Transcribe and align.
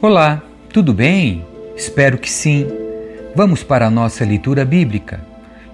Olá, 0.00 0.40
tudo 0.72 0.94
bem? 0.94 1.44
Espero 1.76 2.18
que 2.18 2.30
sim. 2.30 2.64
Vamos 3.34 3.64
para 3.64 3.84
a 3.84 3.90
nossa 3.90 4.24
leitura 4.24 4.64
bíblica. 4.64 5.20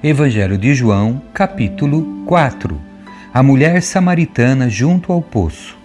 Evangelho 0.03 0.57
de 0.57 0.75
João, 0.75 1.21
capítulo 1.35 2.25
4. 2.25 2.81
A 3.35 3.43
mulher 3.43 3.83
samaritana 3.83 4.71
junto 4.71 5.13
ao 5.13 5.21
poço. 5.21 5.77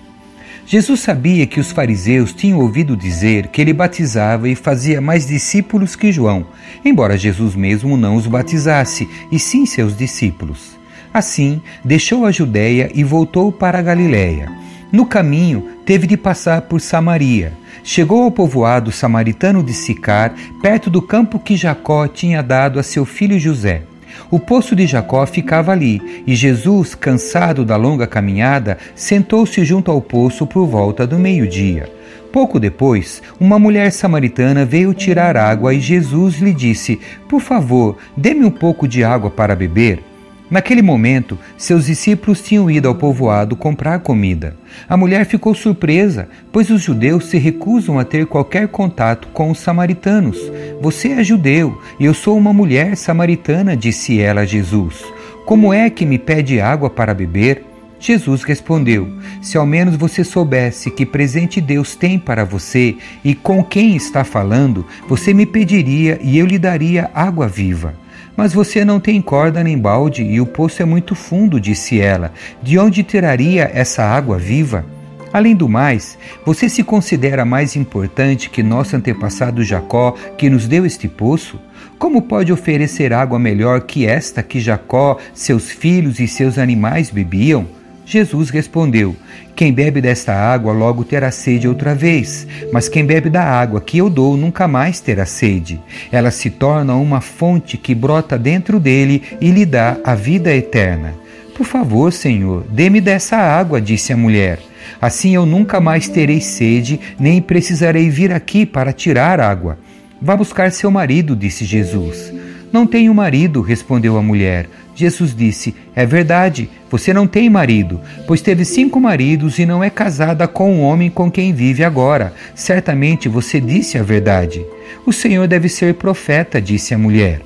Jesus 0.65 1.01
sabia 1.01 1.45
que 1.45 1.59
os 1.59 1.73
fariseus 1.73 2.31
tinham 2.31 2.61
ouvido 2.61 2.95
dizer 2.95 3.47
que 3.47 3.59
ele 3.59 3.73
batizava 3.73 4.47
e 4.47 4.55
fazia 4.55 5.01
mais 5.01 5.27
discípulos 5.27 5.97
que 5.97 6.09
João, 6.09 6.45
embora 6.85 7.17
Jesus 7.17 7.55
mesmo 7.55 7.97
não 7.97 8.15
os 8.15 8.25
batizasse, 8.25 9.05
e 9.29 9.37
sim 9.37 9.65
seus 9.65 9.97
discípulos. 9.97 10.79
Assim, 11.13 11.61
deixou 11.83 12.25
a 12.25 12.31
Judéia 12.31 12.89
e 12.95 13.03
voltou 13.03 13.51
para 13.51 13.79
a 13.79 13.81
Galiléia. 13.81 14.68
No 14.91 15.05
caminho, 15.05 15.67
teve 15.85 16.07
de 16.07 16.17
passar 16.17 16.61
por 16.61 16.81
Samaria. 16.81 17.53
Chegou 17.83 18.23
ao 18.23 18.31
povoado 18.31 18.91
samaritano 18.91 19.61
de 19.61 19.71
Sicar, 19.71 20.33
perto 20.63 20.89
do 20.89 20.99
campo 20.99 21.39
que 21.39 21.55
Jacó 21.55 22.07
tinha 22.07 22.41
dado 22.41 22.79
a 22.79 22.83
seu 22.83 23.05
filho 23.05 23.39
José. 23.39 23.83
O 24.31 24.39
poço 24.39 24.75
de 24.75 24.87
Jacó 24.87 25.23
ficava 25.27 25.71
ali, 25.71 26.23
e 26.25 26.35
Jesus, 26.35 26.95
cansado 26.95 27.63
da 27.63 27.75
longa 27.75 28.07
caminhada, 28.07 28.79
sentou-se 28.95 29.63
junto 29.63 29.91
ao 29.91 30.01
poço 30.01 30.47
por 30.47 30.65
volta 30.65 31.05
do 31.05 31.19
meio-dia. 31.19 31.87
Pouco 32.31 32.59
depois, 32.59 33.21
uma 33.39 33.59
mulher 33.59 33.91
samaritana 33.91 34.65
veio 34.65 34.93
tirar 34.93 35.37
água 35.37 35.73
e 35.73 35.79
Jesus 35.79 36.39
lhe 36.39 36.53
disse: 36.53 36.99
Por 37.27 37.41
favor, 37.41 37.97
dê-me 38.17 38.45
um 38.45 38.51
pouco 38.51 38.87
de 38.87 39.03
água 39.03 39.29
para 39.29 39.55
beber. 39.55 40.08
Naquele 40.49 40.81
momento, 40.81 41.37
seus 41.55 41.85
discípulos 41.85 42.41
tinham 42.41 42.71
ido 42.71 42.87
ao 42.87 42.95
povoado 42.95 43.55
comprar 43.55 43.99
comida. 43.99 44.55
A 44.87 44.97
mulher 44.97 45.25
ficou 45.25 45.53
surpresa, 45.53 46.27
pois 46.51 46.71
os 46.71 46.81
judeus 46.81 47.25
se 47.25 47.37
recusam 47.37 47.99
a 47.99 48.03
ter 48.03 48.25
qualquer 48.25 48.67
contato 48.67 49.27
com 49.27 49.51
os 49.51 49.59
samaritanos. 49.59 50.39
Você 50.81 51.09
é 51.09 51.23
judeu 51.23 51.79
e 51.99 52.05
eu 52.05 52.15
sou 52.15 52.35
uma 52.35 52.51
mulher 52.51 52.97
samaritana, 52.97 53.77
disse 53.77 54.19
ela 54.19 54.41
a 54.41 54.45
Jesus. 54.45 55.03
Como 55.45 55.71
é 55.71 55.89
que 55.89 56.05
me 56.05 56.17
pede 56.17 56.59
água 56.59 56.89
para 56.89 57.13
beber? 57.13 57.65
Jesus 57.99 58.43
respondeu: 58.43 59.07
Se 59.41 59.57
ao 59.57 59.65
menos 59.65 59.95
você 59.95 60.23
soubesse 60.23 60.89
que 60.89 61.05
presente 61.05 61.59
Deus 61.59 61.95
tem 61.95 62.17
para 62.17 62.45
você 62.45 62.95
e 63.23 63.35
com 63.35 63.63
quem 63.63 63.95
está 63.95 64.23
falando, 64.23 64.85
você 65.07 65.33
me 65.33 65.45
pediria 65.45 66.17
e 66.21 66.39
eu 66.39 66.45
lhe 66.45 66.57
daria 66.57 67.11
água 67.13 67.47
viva. 67.47 67.93
Mas 68.39 68.53
você 68.53 68.85
não 68.85 69.01
tem 69.01 69.21
corda 69.21 69.61
nem 69.61 69.77
balde 69.77 70.23
e 70.23 70.39
o 70.39 70.45
poço 70.45 70.81
é 70.81 70.85
muito 70.85 71.13
fundo, 71.13 71.59
disse 71.59 71.99
ela. 71.99 72.31
De 72.63 72.79
onde 72.79 73.03
tiraria 73.03 73.69
essa 73.73 74.01
água 74.01 74.37
viva? 74.37 74.85
Além 75.33 75.53
do 75.53 75.67
mais, 75.67 76.17
você 76.45 76.69
se 76.69 76.81
considera 76.81 77.43
mais 77.43 77.75
importante 77.75 78.49
que 78.49 78.63
nosso 78.63 78.95
antepassado 78.95 79.61
Jacó, 79.61 80.15
que 80.37 80.49
nos 80.49 80.69
deu 80.69 80.85
este 80.85 81.05
poço? 81.05 81.59
Como 81.97 82.21
pode 82.21 82.53
oferecer 82.53 83.11
água 83.11 83.37
melhor 83.37 83.81
que 83.81 84.05
esta 84.05 84.41
que 84.41 84.61
Jacó, 84.61 85.17
seus 85.33 85.69
filhos 85.69 86.17
e 86.21 86.25
seus 86.25 86.57
animais 86.57 87.09
bebiam? 87.09 87.67
Jesus 88.09 88.49
respondeu: 88.49 89.15
Quem 89.55 89.71
bebe 89.71 90.01
desta 90.01 90.33
água 90.33 90.73
logo 90.73 91.03
terá 91.03 91.29
sede 91.29 91.67
outra 91.67 91.93
vez, 91.93 92.47
mas 92.73 92.89
quem 92.89 93.05
bebe 93.05 93.29
da 93.29 93.43
água 93.43 93.79
que 93.79 93.99
eu 93.99 94.09
dou 94.09 94.35
nunca 94.35 94.67
mais 94.67 94.99
terá 94.99 95.27
sede. 95.27 95.79
Ela 96.11 96.31
se 96.31 96.49
torna 96.49 96.95
uma 96.95 97.21
fonte 97.21 97.77
que 97.77 97.93
brota 97.93 98.35
dentro 98.35 98.79
dele 98.79 99.21
e 99.39 99.51
lhe 99.51 99.63
dá 99.63 99.95
a 100.03 100.15
vida 100.15 100.51
eterna. 100.51 101.13
Por 101.55 101.67
favor, 101.67 102.11
Senhor, 102.11 102.65
dê-me 102.71 102.99
dessa 102.99 103.37
água, 103.37 103.79
disse 103.79 104.11
a 104.11 104.17
mulher. 104.17 104.57
Assim 104.99 105.35
eu 105.35 105.45
nunca 105.45 105.79
mais 105.79 106.07
terei 106.07 106.41
sede, 106.41 106.99
nem 107.19 107.39
precisarei 107.39 108.09
vir 108.09 108.33
aqui 108.33 108.65
para 108.65 108.91
tirar 108.91 109.39
água. 109.39 109.77
Vá 110.19 110.35
buscar 110.35 110.71
seu 110.71 110.89
marido, 110.89 111.35
disse 111.35 111.63
Jesus. 111.63 112.33
Não 112.71 112.87
tenho 112.87 113.13
marido, 113.13 113.61
respondeu 113.61 114.17
a 114.17 114.21
mulher. 114.23 114.67
Jesus 114.95 115.35
disse: 115.35 115.73
É 115.95 116.05
verdade, 116.05 116.69
você 116.89 117.13
não 117.13 117.27
tem 117.27 117.49
marido, 117.49 118.01
pois 118.25 118.41
teve 118.41 118.65
cinco 118.65 118.99
maridos 118.99 119.59
e 119.59 119.65
não 119.65 119.83
é 119.83 119.89
casada 119.89 120.47
com 120.47 120.77
o 120.77 120.81
homem 120.81 121.09
com 121.09 121.29
quem 121.29 121.53
vive 121.53 121.83
agora. 121.83 122.33
Certamente 122.55 123.29
você 123.29 123.61
disse 123.61 123.97
a 123.97 124.03
verdade. 124.03 124.65
O 125.05 125.13
Senhor 125.13 125.47
deve 125.47 125.69
ser 125.69 125.93
profeta, 125.93 126.61
disse 126.61 126.93
a 126.93 126.97
mulher. 126.97 127.41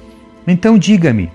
Então 0.48 0.78
diga-me, 0.78 1.30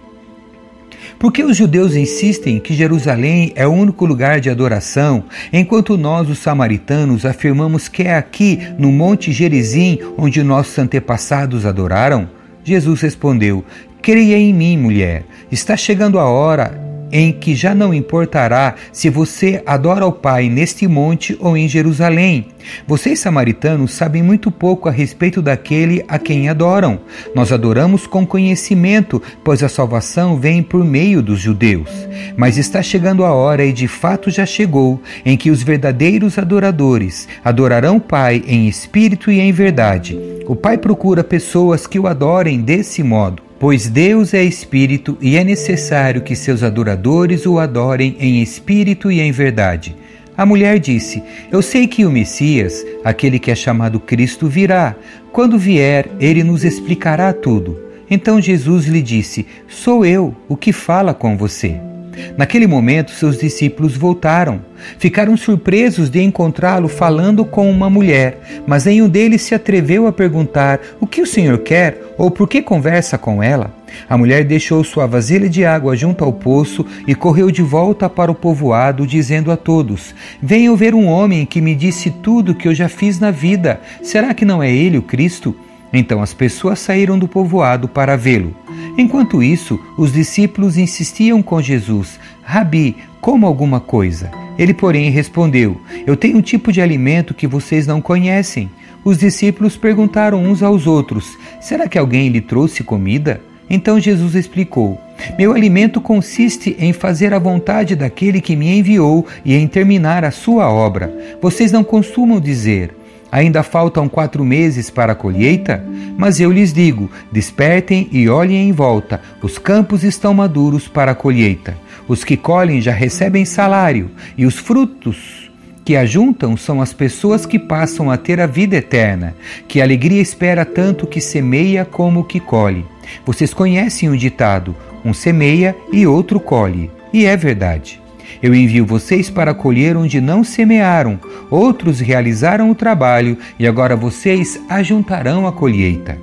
por 1.18 1.32
que 1.32 1.42
os 1.42 1.56
judeus 1.56 1.96
insistem 1.96 2.60
que 2.60 2.74
Jerusalém 2.74 3.52
é 3.56 3.66
o 3.66 3.72
único 3.72 4.06
lugar 4.06 4.40
de 4.40 4.48
adoração, 4.48 5.24
enquanto 5.52 5.98
nós, 5.98 6.30
os 6.30 6.38
samaritanos, 6.38 7.26
afirmamos 7.26 7.88
que 7.88 8.04
é 8.04 8.14
aqui, 8.14 8.60
no 8.78 8.92
Monte 8.92 9.32
Gerizim, 9.32 9.98
onde 10.16 10.42
nossos 10.44 10.78
antepassados 10.78 11.66
adoraram? 11.66 12.30
Jesus 12.62 13.00
respondeu: 13.00 13.64
Creia 14.00 14.38
em 14.38 14.54
mim, 14.54 14.78
mulher. 14.78 15.24
Está 15.50 15.76
chegando 15.76 16.20
a 16.20 16.24
hora 16.24 16.87
em 17.12 17.32
que 17.32 17.54
já 17.54 17.74
não 17.74 17.92
importará 17.92 18.74
se 18.92 19.08
você 19.08 19.62
adora 19.66 20.06
o 20.06 20.12
Pai 20.12 20.48
neste 20.48 20.86
monte 20.86 21.36
ou 21.40 21.56
em 21.56 21.68
Jerusalém. 21.68 22.46
Vocês, 22.86 23.20
samaritanos, 23.20 23.92
sabem 23.92 24.22
muito 24.22 24.50
pouco 24.50 24.88
a 24.88 24.92
respeito 24.92 25.40
daquele 25.40 26.04
a 26.08 26.18
quem 26.18 26.48
adoram. 26.48 27.00
Nós 27.34 27.52
adoramos 27.52 28.06
com 28.06 28.26
conhecimento, 28.26 29.22
pois 29.42 29.62
a 29.62 29.68
salvação 29.68 30.36
vem 30.36 30.62
por 30.62 30.84
meio 30.84 31.22
dos 31.22 31.40
judeus. 31.40 31.90
Mas 32.36 32.58
está 32.58 32.82
chegando 32.82 33.24
a 33.24 33.32
hora, 33.32 33.64
e 33.64 33.72
de 33.72 33.88
fato 33.88 34.30
já 34.30 34.44
chegou, 34.44 35.00
em 35.24 35.36
que 35.36 35.50
os 35.50 35.62
verdadeiros 35.62 36.38
adoradores 36.38 37.28
adorarão 37.44 37.96
o 37.96 38.00
Pai 38.00 38.42
em 38.46 38.68
espírito 38.68 39.30
e 39.30 39.40
em 39.40 39.52
verdade. 39.52 40.18
O 40.46 40.56
Pai 40.56 40.78
procura 40.78 41.24
pessoas 41.24 41.86
que 41.86 41.98
o 41.98 42.06
adorem 42.06 42.60
desse 42.60 43.02
modo. 43.02 43.47
Pois 43.58 43.88
Deus 43.88 44.34
é 44.34 44.44
espírito 44.44 45.18
e 45.20 45.36
é 45.36 45.42
necessário 45.42 46.22
que 46.22 46.36
seus 46.36 46.62
adoradores 46.62 47.44
o 47.44 47.58
adorem 47.58 48.16
em 48.20 48.40
espírito 48.40 49.10
e 49.10 49.20
em 49.20 49.32
verdade. 49.32 49.96
A 50.36 50.46
mulher 50.46 50.78
disse: 50.78 51.20
Eu 51.50 51.60
sei 51.60 51.88
que 51.88 52.04
o 52.04 52.10
Messias, 52.10 52.86
aquele 53.02 53.40
que 53.40 53.50
é 53.50 53.56
chamado 53.56 53.98
Cristo, 53.98 54.46
virá. 54.46 54.94
Quando 55.32 55.58
vier, 55.58 56.06
ele 56.20 56.44
nos 56.44 56.64
explicará 56.64 57.32
tudo. 57.32 57.76
Então 58.08 58.40
Jesus 58.40 58.86
lhe 58.86 59.02
disse: 59.02 59.44
Sou 59.66 60.06
eu 60.06 60.36
o 60.48 60.56
que 60.56 60.72
fala 60.72 61.12
com 61.12 61.36
você. 61.36 61.87
Naquele 62.36 62.66
momento, 62.66 63.10
seus 63.10 63.38
discípulos 63.38 63.96
voltaram. 63.96 64.60
Ficaram 64.98 65.36
surpresos 65.36 66.08
de 66.08 66.22
encontrá-lo 66.22 66.88
falando 66.88 67.44
com 67.44 67.70
uma 67.70 67.90
mulher, 67.90 68.62
mas 68.66 68.84
nenhum 68.84 69.08
deles 69.08 69.42
se 69.42 69.54
atreveu 69.54 70.06
a 70.06 70.12
perguntar 70.12 70.80
o 71.00 71.06
que 71.06 71.20
o 71.20 71.26
Senhor 71.26 71.58
quer 71.58 72.00
ou 72.16 72.30
por 72.30 72.48
que 72.48 72.62
conversa 72.62 73.18
com 73.18 73.42
ela. 73.42 73.74
A 74.08 74.16
mulher 74.16 74.44
deixou 74.44 74.84
sua 74.84 75.06
vasilha 75.06 75.48
de 75.48 75.64
água 75.64 75.96
junto 75.96 76.24
ao 76.24 76.32
poço 76.32 76.84
e 77.06 77.14
correu 77.14 77.50
de 77.50 77.62
volta 77.62 78.08
para 78.08 78.30
o 78.30 78.34
povoado, 78.34 79.06
dizendo 79.06 79.50
a 79.50 79.56
todos: 79.56 80.14
Venham 80.42 80.76
ver 80.76 80.94
um 80.94 81.06
homem 81.06 81.46
que 81.46 81.60
me 81.60 81.74
disse 81.74 82.10
tudo 82.10 82.54
que 82.54 82.68
eu 82.68 82.74
já 82.74 82.88
fiz 82.88 83.18
na 83.18 83.30
vida. 83.30 83.80
Será 84.02 84.34
que 84.34 84.44
não 84.44 84.62
é 84.62 84.70
ele 84.70 84.98
o 84.98 85.02
Cristo? 85.02 85.56
Então 85.92 86.22
as 86.22 86.34
pessoas 86.34 86.78
saíram 86.78 87.18
do 87.18 87.26
povoado 87.26 87.88
para 87.88 88.16
vê-lo. 88.16 88.54
Enquanto 88.98 89.40
isso, 89.40 89.78
os 89.96 90.12
discípulos 90.12 90.76
insistiam 90.76 91.40
com 91.40 91.62
Jesus: 91.62 92.18
Rabi, 92.42 92.96
coma 93.20 93.46
alguma 93.46 93.78
coisa. 93.78 94.28
Ele, 94.58 94.74
porém, 94.74 95.08
respondeu: 95.08 95.80
Eu 96.04 96.16
tenho 96.16 96.38
um 96.38 96.42
tipo 96.42 96.72
de 96.72 96.80
alimento 96.80 97.32
que 97.32 97.46
vocês 97.46 97.86
não 97.86 98.00
conhecem. 98.00 98.68
Os 99.04 99.18
discípulos 99.18 99.76
perguntaram 99.76 100.42
uns 100.42 100.64
aos 100.64 100.88
outros: 100.88 101.38
Será 101.60 101.86
que 101.86 101.96
alguém 101.96 102.28
lhe 102.28 102.40
trouxe 102.40 102.82
comida? 102.82 103.40
Então 103.70 104.00
Jesus 104.00 104.34
explicou: 104.34 105.00
Meu 105.38 105.52
alimento 105.52 106.00
consiste 106.00 106.76
em 106.76 106.92
fazer 106.92 107.32
a 107.32 107.38
vontade 107.38 107.94
daquele 107.94 108.40
que 108.40 108.56
me 108.56 108.78
enviou 108.80 109.24
e 109.44 109.54
em 109.54 109.68
terminar 109.68 110.24
a 110.24 110.32
sua 110.32 110.68
obra. 110.68 111.14
Vocês 111.40 111.70
não 111.70 111.84
costumam 111.84 112.40
dizer: 112.40 112.96
Ainda 113.30 113.62
faltam 113.62 114.08
quatro 114.08 114.44
meses 114.44 114.88
para 114.88 115.12
a 115.12 115.14
colheita? 115.14 115.84
Mas 116.16 116.40
eu 116.40 116.50
lhes 116.50 116.72
digo: 116.72 117.10
despertem 117.30 118.08
e 118.10 118.28
olhem 118.28 118.68
em 118.68 118.72
volta, 118.72 119.20
os 119.42 119.58
campos 119.58 120.02
estão 120.02 120.32
maduros 120.32 120.88
para 120.88 121.12
a 121.12 121.14
colheita. 121.14 121.76
Os 122.06 122.24
que 122.24 122.36
colhem 122.36 122.80
já 122.80 122.92
recebem 122.92 123.44
salário, 123.44 124.10
e 124.36 124.46
os 124.46 124.58
frutos 124.58 125.50
que 125.84 125.96
ajuntam 125.96 126.56
são 126.56 126.82
as 126.82 126.92
pessoas 126.92 127.46
que 127.46 127.58
passam 127.58 128.10
a 128.10 128.16
ter 128.16 128.40
a 128.40 128.46
vida 128.46 128.76
eterna. 128.76 129.34
Que 129.66 129.80
alegria 129.80 130.20
espera 130.20 130.64
tanto 130.64 131.06
que 131.06 131.20
semeia 131.20 131.84
como 131.84 132.24
que 132.24 132.40
colhe. 132.40 132.84
Vocês 133.24 133.52
conhecem 133.52 134.08
o 134.08 134.16
ditado: 134.16 134.74
um 135.04 135.12
semeia 135.12 135.76
e 135.92 136.06
outro 136.06 136.40
colhe. 136.40 136.90
E 137.12 137.24
é 137.26 137.36
verdade. 137.36 138.00
Eu 138.42 138.54
envio 138.54 138.86
vocês 138.86 139.28
para 139.28 139.54
colher 139.54 139.96
onde 139.96 140.20
não 140.20 140.44
semearam, 140.44 141.18
outros 141.50 142.00
realizaram 142.00 142.70
o 142.70 142.74
trabalho 142.74 143.36
e 143.58 143.66
agora 143.66 143.96
vocês 143.96 144.60
ajuntarão 144.68 145.46
a 145.46 145.52
colheita. 145.52 146.18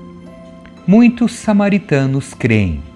Muitos 0.87 1.33
samaritanos 1.33 2.33
creem. 2.33 2.94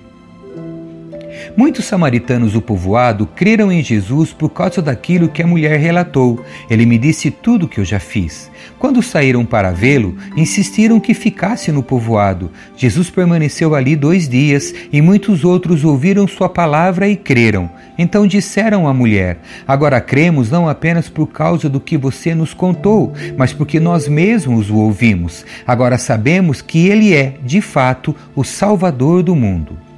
Muitos 1.55 1.85
samaritanos 1.85 2.53
do 2.53 2.61
povoado 2.61 3.25
creram 3.25 3.71
em 3.71 3.83
Jesus 3.83 4.33
por 4.33 4.49
causa 4.49 4.81
daquilo 4.81 5.29
que 5.29 5.41
a 5.41 5.47
mulher 5.47 5.79
relatou. 5.79 6.43
Ele 6.69 6.85
me 6.85 6.97
disse 6.97 7.31
tudo 7.31 7.65
o 7.65 7.69
que 7.69 7.79
eu 7.79 7.85
já 7.85 7.99
fiz. 7.99 8.49
Quando 8.77 9.01
saíram 9.01 9.45
para 9.45 9.71
vê-lo, 9.71 10.15
insistiram 10.35 10.99
que 10.99 11.13
ficasse 11.13 11.71
no 11.71 11.83
povoado. 11.83 12.51
Jesus 12.77 13.09
permaneceu 13.09 13.75
ali 13.75 13.95
dois 13.95 14.27
dias 14.27 14.73
e 14.91 15.01
muitos 15.01 15.43
outros 15.43 15.83
ouviram 15.83 16.27
sua 16.27 16.49
palavra 16.49 17.07
e 17.07 17.15
creram. 17.15 17.69
Então 17.97 18.25
disseram 18.25 18.87
à 18.87 18.93
mulher: 18.93 19.39
Agora 19.67 19.99
cremos 19.99 20.49
não 20.49 20.69
apenas 20.69 21.09
por 21.09 21.27
causa 21.27 21.67
do 21.69 21.79
que 21.79 21.97
você 21.97 22.33
nos 22.33 22.53
contou, 22.53 23.13
mas 23.37 23.51
porque 23.51 23.79
nós 23.79 24.07
mesmos 24.07 24.69
o 24.69 24.77
ouvimos. 24.77 25.45
Agora 25.67 25.97
sabemos 25.97 26.61
que 26.61 26.87
ele 26.87 27.13
é, 27.13 27.35
de 27.43 27.61
fato, 27.61 28.15
o 28.35 28.43
Salvador 28.43 29.23
do 29.23 29.35
mundo. 29.35 29.88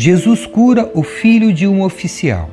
Jesus 0.00 0.46
cura 0.46 0.90
o 0.94 1.02
filho 1.02 1.52
de 1.52 1.66
um 1.66 1.82
oficial. 1.82 2.48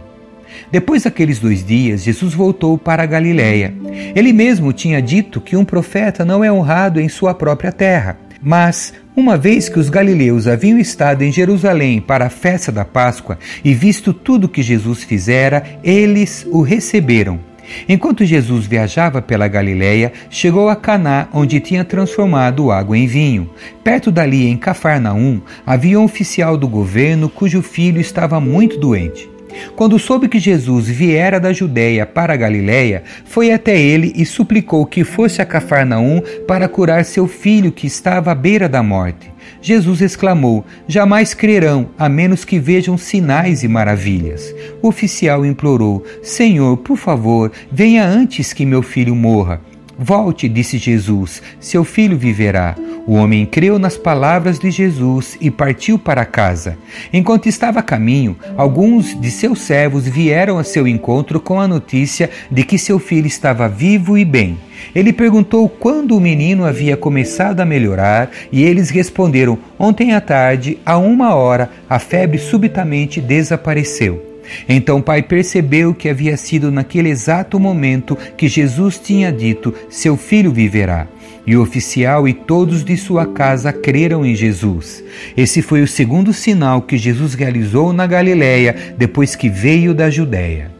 Depois 0.69 1.03
daqueles 1.03 1.39
dois 1.39 1.65
dias, 1.65 2.03
Jesus 2.03 2.33
voltou 2.33 2.77
para 2.77 3.03
a 3.03 3.05
Galiléia. 3.05 3.73
Ele 4.13 4.33
mesmo 4.33 4.73
tinha 4.73 5.01
dito 5.01 5.39
que 5.39 5.55
um 5.55 5.63
profeta 5.63 6.25
não 6.25 6.43
é 6.43 6.51
honrado 6.51 6.99
em 6.99 7.07
sua 7.07 7.33
própria 7.33 7.71
terra. 7.71 8.17
Mas, 8.41 8.93
uma 9.15 9.37
vez 9.37 9.69
que 9.69 9.79
os 9.79 9.89
galileus 9.89 10.45
haviam 10.45 10.77
estado 10.77 11.21
em 11.21 11.31
Jerusalém 11.31 12.01
para 12.01 12.25
a 12.25 12.29
festa 12.29 12.69
da 12.69 12.83
Páscoa 12.83 13.39
e 13.63 13.73
visto 13.73 14.13
tudo 14.13 14.49
que 14.49 14.61
Jesus 14.61 15.03
fizera, 15.03 15.63
eles 15.81 16.45
o 16.51 16.61
receberam. 16.61 17.46
Enquanto 17.87 18.25
Jesus 18.25 18.65
viajava 18.65 19.21
pela 19.21 19.47
Galiléia, 19.47 20.11
chegou 20.29 20.69
a 20.69 20.75
Caná, 20.75 21.27
onde 21.33 21.59
tinha 21.59 21.83
transformado 21.83 22.71
água 22.71 22.97
em 22.97 23.07
vinho. 23.07 23.49
Perto 23.83 24.11
dali, 24.11 24.47
em 24.47 24.57
Cafarnaum, 24.57 25.41
havia 25.65 25.99
um 25.99 26.03
oficial 26.03 26.57
do 26.57 26.67
governo 26.67 27.29
cujo 27.29 27.61
filho 27.61 27.99
estava 27.99 28.39
muito 28.39 28.79
doente. 28.79 29.29
Quando 29.75 29.97
soube 29.97 30.27
que 30.27 30.39
Jesus 30.39 30.87
viera 30.87 31.39
da 31.39 31.51
Judéia 31.51 32.05
para 32.05 32.33
a 32.33 32.37
Galiléia, 32.37 33.03
foi 33.25 33.51
até 33.51 33.79
ele 33.79 34.13
e 34.15 34.25
suplicou 34.25 34.85
que 34.85 35.03
fosse 35.03 35.41
a 35.41 35.45
Cafarnaum 35.45 36.21
para 36.47 36.67
curar 36.67 37.03
seu 37.05 37.27
filho 37.27 37.71
que 37.71 37.87
estava 37.87 38.31
à 38.31 38.35
beira 38.35 38.69
da 38.69 38.83
morte. 38.83 39.31
Jesus 39.67 40.01
exclamou: 40.01 40.65
Jamais 40.87 41.33
crerão, 41.33 41.89
a 41.99 42.07
menos 42.07 42.45
que 42.45 42.57
vejam 42.57 42.97
sinais 42.97 43.63
e 43.63 43.67
maravilhas. 43.67 44.55
O 44.81 44.87
oficial 44.87 45.45
implorou: 45.45 46.05
Senhor, 46.23 46.77
por 46.77 46.95
favor, 46.95 47.51
venha 47.69 48.07
antes 48.07 48.53
que 48.53 48.65
meu 48.65 48.81
filho 48.81 49.13
morra. 49.13 49.59
Volte, 49.99 50.47
disse 50.47 50.77
Jesus, 50.77 51.41
seu 51.59 51.83
filho 51.83 52.17
viverá. 52.17 52.75
O 53.07 53.13
homem 53.13 53.45
creu 53.45 53.79
nas 53.79 53.97
palavras 53.97 54.59
de 54.59 54.69
Jesus 54.69 55.37
e 55.41 55.49
partiu 55.49 55.97
para 55.97 56.25
casa. 56.25 56.77
Enquanto 57.11 57.47
estava 57.47 57.79
a 57.79 57.83
caminho, 57.83 58.37
alguns 58.55 59.19
de 59.19 59.31
seus 59.31 59.61
servos 59.61 60.05
vieram 60.05 60.59
a 60.59 60.63
seu 60.63 60.87
encontro 60.87 61.39
com 61.39 61.59
a 61.59 61.67
notícia 61.67 62.29
de 62.51 62.63
que 62.63 62.77
seu 62.77 62.99
filho 62.99 63.25
estava 63.25 63.67
vivo 63.67 64.17
e 64.17 64.25
bem. 64.25 64.57
Ele 64.93 65.13
perguntou 65.13 65.67
quando 65.67 66.15
o 66.15 66.21
menino 66.21 66.65
havia 66.65 66.95
começado 66.95 67.61
a 67.61 67.65
melhorar 67.65 68.29
e 68.51 68.63
eles 68.63 68.89
responderam: 68.89 69.57
Ontem 69.79 70.13
à 70.13 70.21
tarde, 70.21 70.77
a 70.85 70.97
uma 70.97 71.33
hora, 71.33 71.71
a 71.89 71.97
febre 71.97 72.37
subitamente 72.37 73.19
desapareceu. 73.21 74.26
Então 74.67 74.99
o 74.99 75.03
pai 75.03 75.21
percebeu 75.21 75.93
que 75.93 76.09
havia 76.09 76.37
sido 76.37 76.71
naquele 76.71 77.09
exato 77.09 77.59
momento 77.59 78.17
que 78.35 78.47
Jesus 78.47 78.99
tinha 78.99 79.31
dito: 79.31 79.73
Seu 79.89 80.17
filho 80.17 80.51
viverá. 80.51 81.07
E 81.45 81.55
o 81.55 81.61
oficial 81.61 82.27
e 82.27 82.33
todos 82.33 82.83
de 82.83 82.97
sua 82.97 83.25
casa 83.25 83.71
creram 83.71 84.25
em 84.25 84.35
Jesus. 84.35 85.01
Esse 85.35 85.61
foi 85.61 85.81
o 85.81 85.87
segundo 85.87 86.33
sinal 86.33 86.81
que 86.81 86.97
Jesus 86.97 87.33
realizou 87.33 87.93
na 87.93 88.05
Galiléia 88.05 88.75
depois 88.97 89.33
que 89.33 89.49
veio 89.49 89.93
da 89.93 90.09
Judéia. 90.09 90.71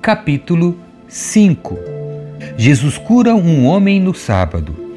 Capítulo 0.00 0.78
5 1.08 1.76
Jesus 2.56 2.98
cura 2.98 3.34
um 3.34 3.64
homem 3.64 4.00
no 4.00 4.14
sábado. 4.14 4.89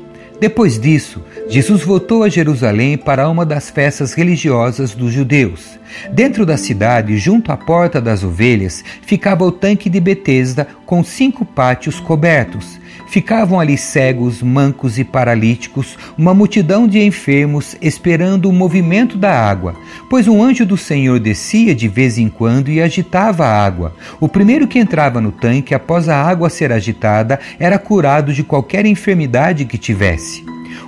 Depois 0.43 0.77
disso, 0.77 1.23
Jesus 1.47 1.83
voltou 1.83 2.21
a 2.21 2.27
Jerusalém 2.27 2.97
para 2.97 3.29
uma 3.29 3.45
das 3.45 3.69
festas 3.69 4.13
religiosas 4.13 4.93
dos 4.93 5.13
judeus. 5.13 5.79
Dentro 6.11 6.45
da 6.45 6.57
cidade, 6.57 7.17
junto 7.17 7.49
à 7.49 7.55
Porta 7.55 8.01
das 8.01 8.25
Ovelhas, 8.25 8.83
ficava 9.03 9.45
o 9.45 9.53
tanque 9.53 9.89
de 9.89 10.01
Betesda 10.01 10.67
com 10.85 11.01
cinco 11.01 11.45
pátios 11.45 11.97
cobertos. 11.97 12.77
Ficavam 13.07 13.59
ali 13.59 13.77
cegos, 13.77 14.41
mancos 14.41 14.97
e 14.97 15.03
paralíticos, 15.03 15.97
uma 16.17 16.33
multidão 16.33 16.87
de 16.87 16.99
enfermos 16.99 17.75
esperando 17.81 18.49
o 18.49 18.53
movimento 18.53 19.17
da 19.17 19.31
água, 19.31 19.75
pois 20.09 20.27
um 20.27 20.41
anjo 20.41 20.65
do 20.65 20.77
Senhor 20.77 21.19
descia 21.19 21.75
de 21.75 21.87
vez 21.87 22.17
em 22.17 22.27
quando 22.27 22.69
e 22.69 22.81
agitava 22.81 23.45
a 23.45 23.65
água. 23.65 23.95
O 24.19 24.27
primeiro 24.27 24.67
que 24.67 24.79
entrava 24.79 25.21
no 25.21 25.31
tanque 25.31 25.75
após 25.75 26.09
a 26.09 26.21
água 26.21 26.49
ser 26.49 26.71
agitada 26.71 27.39
era 27.59 27.77
curado 27.77 28.33
de 28.33 28.43
qualquer 28.43 28.85
enfermidade 28.85 29.65
que 29.65 29.77
tivesse. 29.77 30.43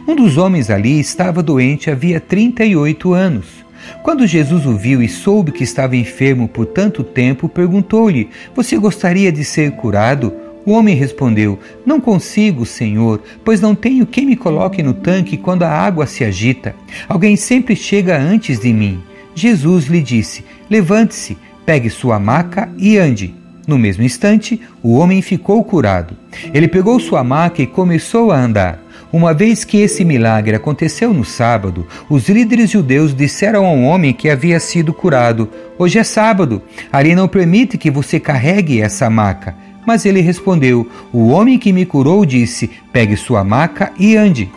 Um 0.07 0.15
dos 0.15 0.37
homens 0.37 0.69
ali 0.69 0.99
estava 0.99 1.41
doente 1.41 1.89
havia 1.89 2.19
38 2.19 3.13
anos. 3.13 3.65
Quando 4.03 4.27
Jesus 4.27 4.65
o 4.65 4.75
viu 4.75 5.01
e 5.01 5.07
soube 5.07 5.51
que 5.51 5.63
estava 5.63 5.95
enfermo 5.95 6.47
por 6.47 6.65
tanto 6.65 7.03
tempo, 7.03 7.47
perguntou-lhe: 7.47 8.29
Você 8.55 8.77
gostaria 8.77 9.31
de 9.31 9.43
ser 9.43 9.71
curado? 9.71 10.44
O 10.65 10.71
homem 10.71 10.95
respondeu: 10.95 11.59
Não 11.85 12.01
consigo, 12.01 12.65
Senhor, 12.65 13.21
pois 13.43 13.61
não 13.61 13.75
tenho 13.75 14.05
quem 14.05 14.25
me 14.25 14.35
coloque 14.35 14.81
no 14.81 14.93
tanque 14.93 15.37
quando 15.37 15.63
a 15.63 15.69
água 15.69 16.07
se 16.07 16.23
agita. 16.23 16.75
Alguém 17.07 17.35
sempre 17.35 17.75
chega 17.75 18.17
antes 18.17 18.59
de 18.59 18.73
mim. 18.73 19.01
Jesus 19.35 19.85
lhe 19.85 20.01
disse: 20.01 20.43
Levante-se, 20.69 21.37
pegue 21.65 21.89
sua 21.89 22.19
maca 22.19 22.69
e 22.77 22.97
ande. 22.97 23.35
No 23.67 23.77
mesmo 23.77 24.03
instante, 24.03 24.61
o 24.81 24.95
homem 24.95 25.21
ficou 25.21 25.63
curado. 25.63 26.15
Ele 26.53 26.67
pegou 26.67 26.99
sua 26.99 27.23
maca 27.23 27.61
e 27.61 27.67
começou 27.67 28.31
a 28.31 28.39
andar. 28.39 28.79
Uma 29.11 29.33
vez 29.33 29.63
que 29.63 29.77
esse 29.77 30.03
milagre 30.03 30.55
aconteceu 30.55 31.13
no 31.13 31.23
sábado, 31.23 31.87
os 32.09 32.27
líderes 32.27 32.69
judeus 32.69 33.15
disseram 33.15 33.65
ao 33.65 33.79
homem 33.79 34.13
que 34.13 34.29
havia 34.29 34.59
sido 34.59 34.93
curado: 34.93 35.49
Hoje 35.77 35.97
é 35.99 36.03
sábado, 36.03 36.61
ali 36.91 37.15
não 37.15 37.27
permite 37.27 37.77
que 37.77 37.89
você 37.89 38.19
carregue 38.19 38.81
essa 38.81 39.09
maca. 39.09 39.55
Mas 39.85 40.05
ele 40.05 40.21
respondeu: 40.21 40.87
O 41.13 41.27
homem 41.27 41.59
que 41.59 41.71
me 41.71 41.85
curou 41.85 42.25
disse: 42.25 42.69
Pegue 42.91 43.15
sua 43.15 43.43
maca 43.43 43.91
e 43.99 44.15
ande. 44.15 44.49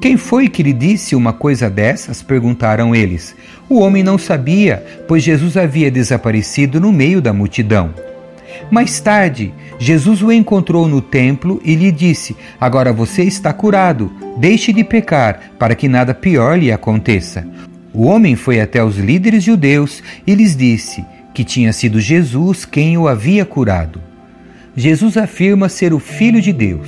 Quem 0.00 0.16
foi 0.16 0.48
que 0.48 0.62
lhe 0.62 0.72
disse 0.72 1.16
uma 1.16 1.32
coisa 1.32 1.68
dessas? 1.70 2.22
perguntaram 2.22 2.94
eles. 2.94 3.34
O 3.68 3.80
homem 3.80 4.02
não 4.02 4.18
sabia, 4.18 4.84
pois 5.08 5.22
Jesus 5.22 5.56
havia 5.56 5.90
desaparecido 5.90 6.80
no 6.80 6.92
meio 6.92 7.20
da 7.20 7.32
multidão. 7.32 7.92
Mais 8.70 9.00
tarde, 9.00 9.52
Jesus 9.78 10.22
o 10.22 10.32
encontrou 10.32 10.86
no 10.86 11.00
templo 11.00 11.60
e 11.64 11.74
lhe 11.74 11.90
disse: 11.90 12.36
Agora 12.60 12.92
você 12.92 13.22
está 13.24 13.52
curado, 13.52 14.10
deixe 14.36 14.72
de 14.72 14.84
pecar, 14.84 15.52
para 15.58 15.74
que 15.74 15.88
nada 15.88 16.14
pior 16.14 16.58
lhe 16.58 16.70
aconteça. 16.70 17.46
O 17.92 18.04
homem 18.04 18.36
foi 18.36 18.60
até 18.60 18.84
os 18.84 18.98
líderes 18.98 19.42
judeus 19.42 20.02
e 20.26 20.34
lhes 20.34 20.54
disse 20.54 21.04
que 21.32 21.44
tinha 21.44 21.72
sido 21.72 22.00
Jesus 22.00 22.64
quem 22.64 22.96
o 22.96 23.08
havia 23.08 23.44
curado. 23.44 24.00
Jesus 24.76 25.16
afirma 25.16 25.70
ser 25.70 25.94
o 25.94 25.98
Filho 25.98 26.40
de 26.42 26.52
Deus. 26.52 26.86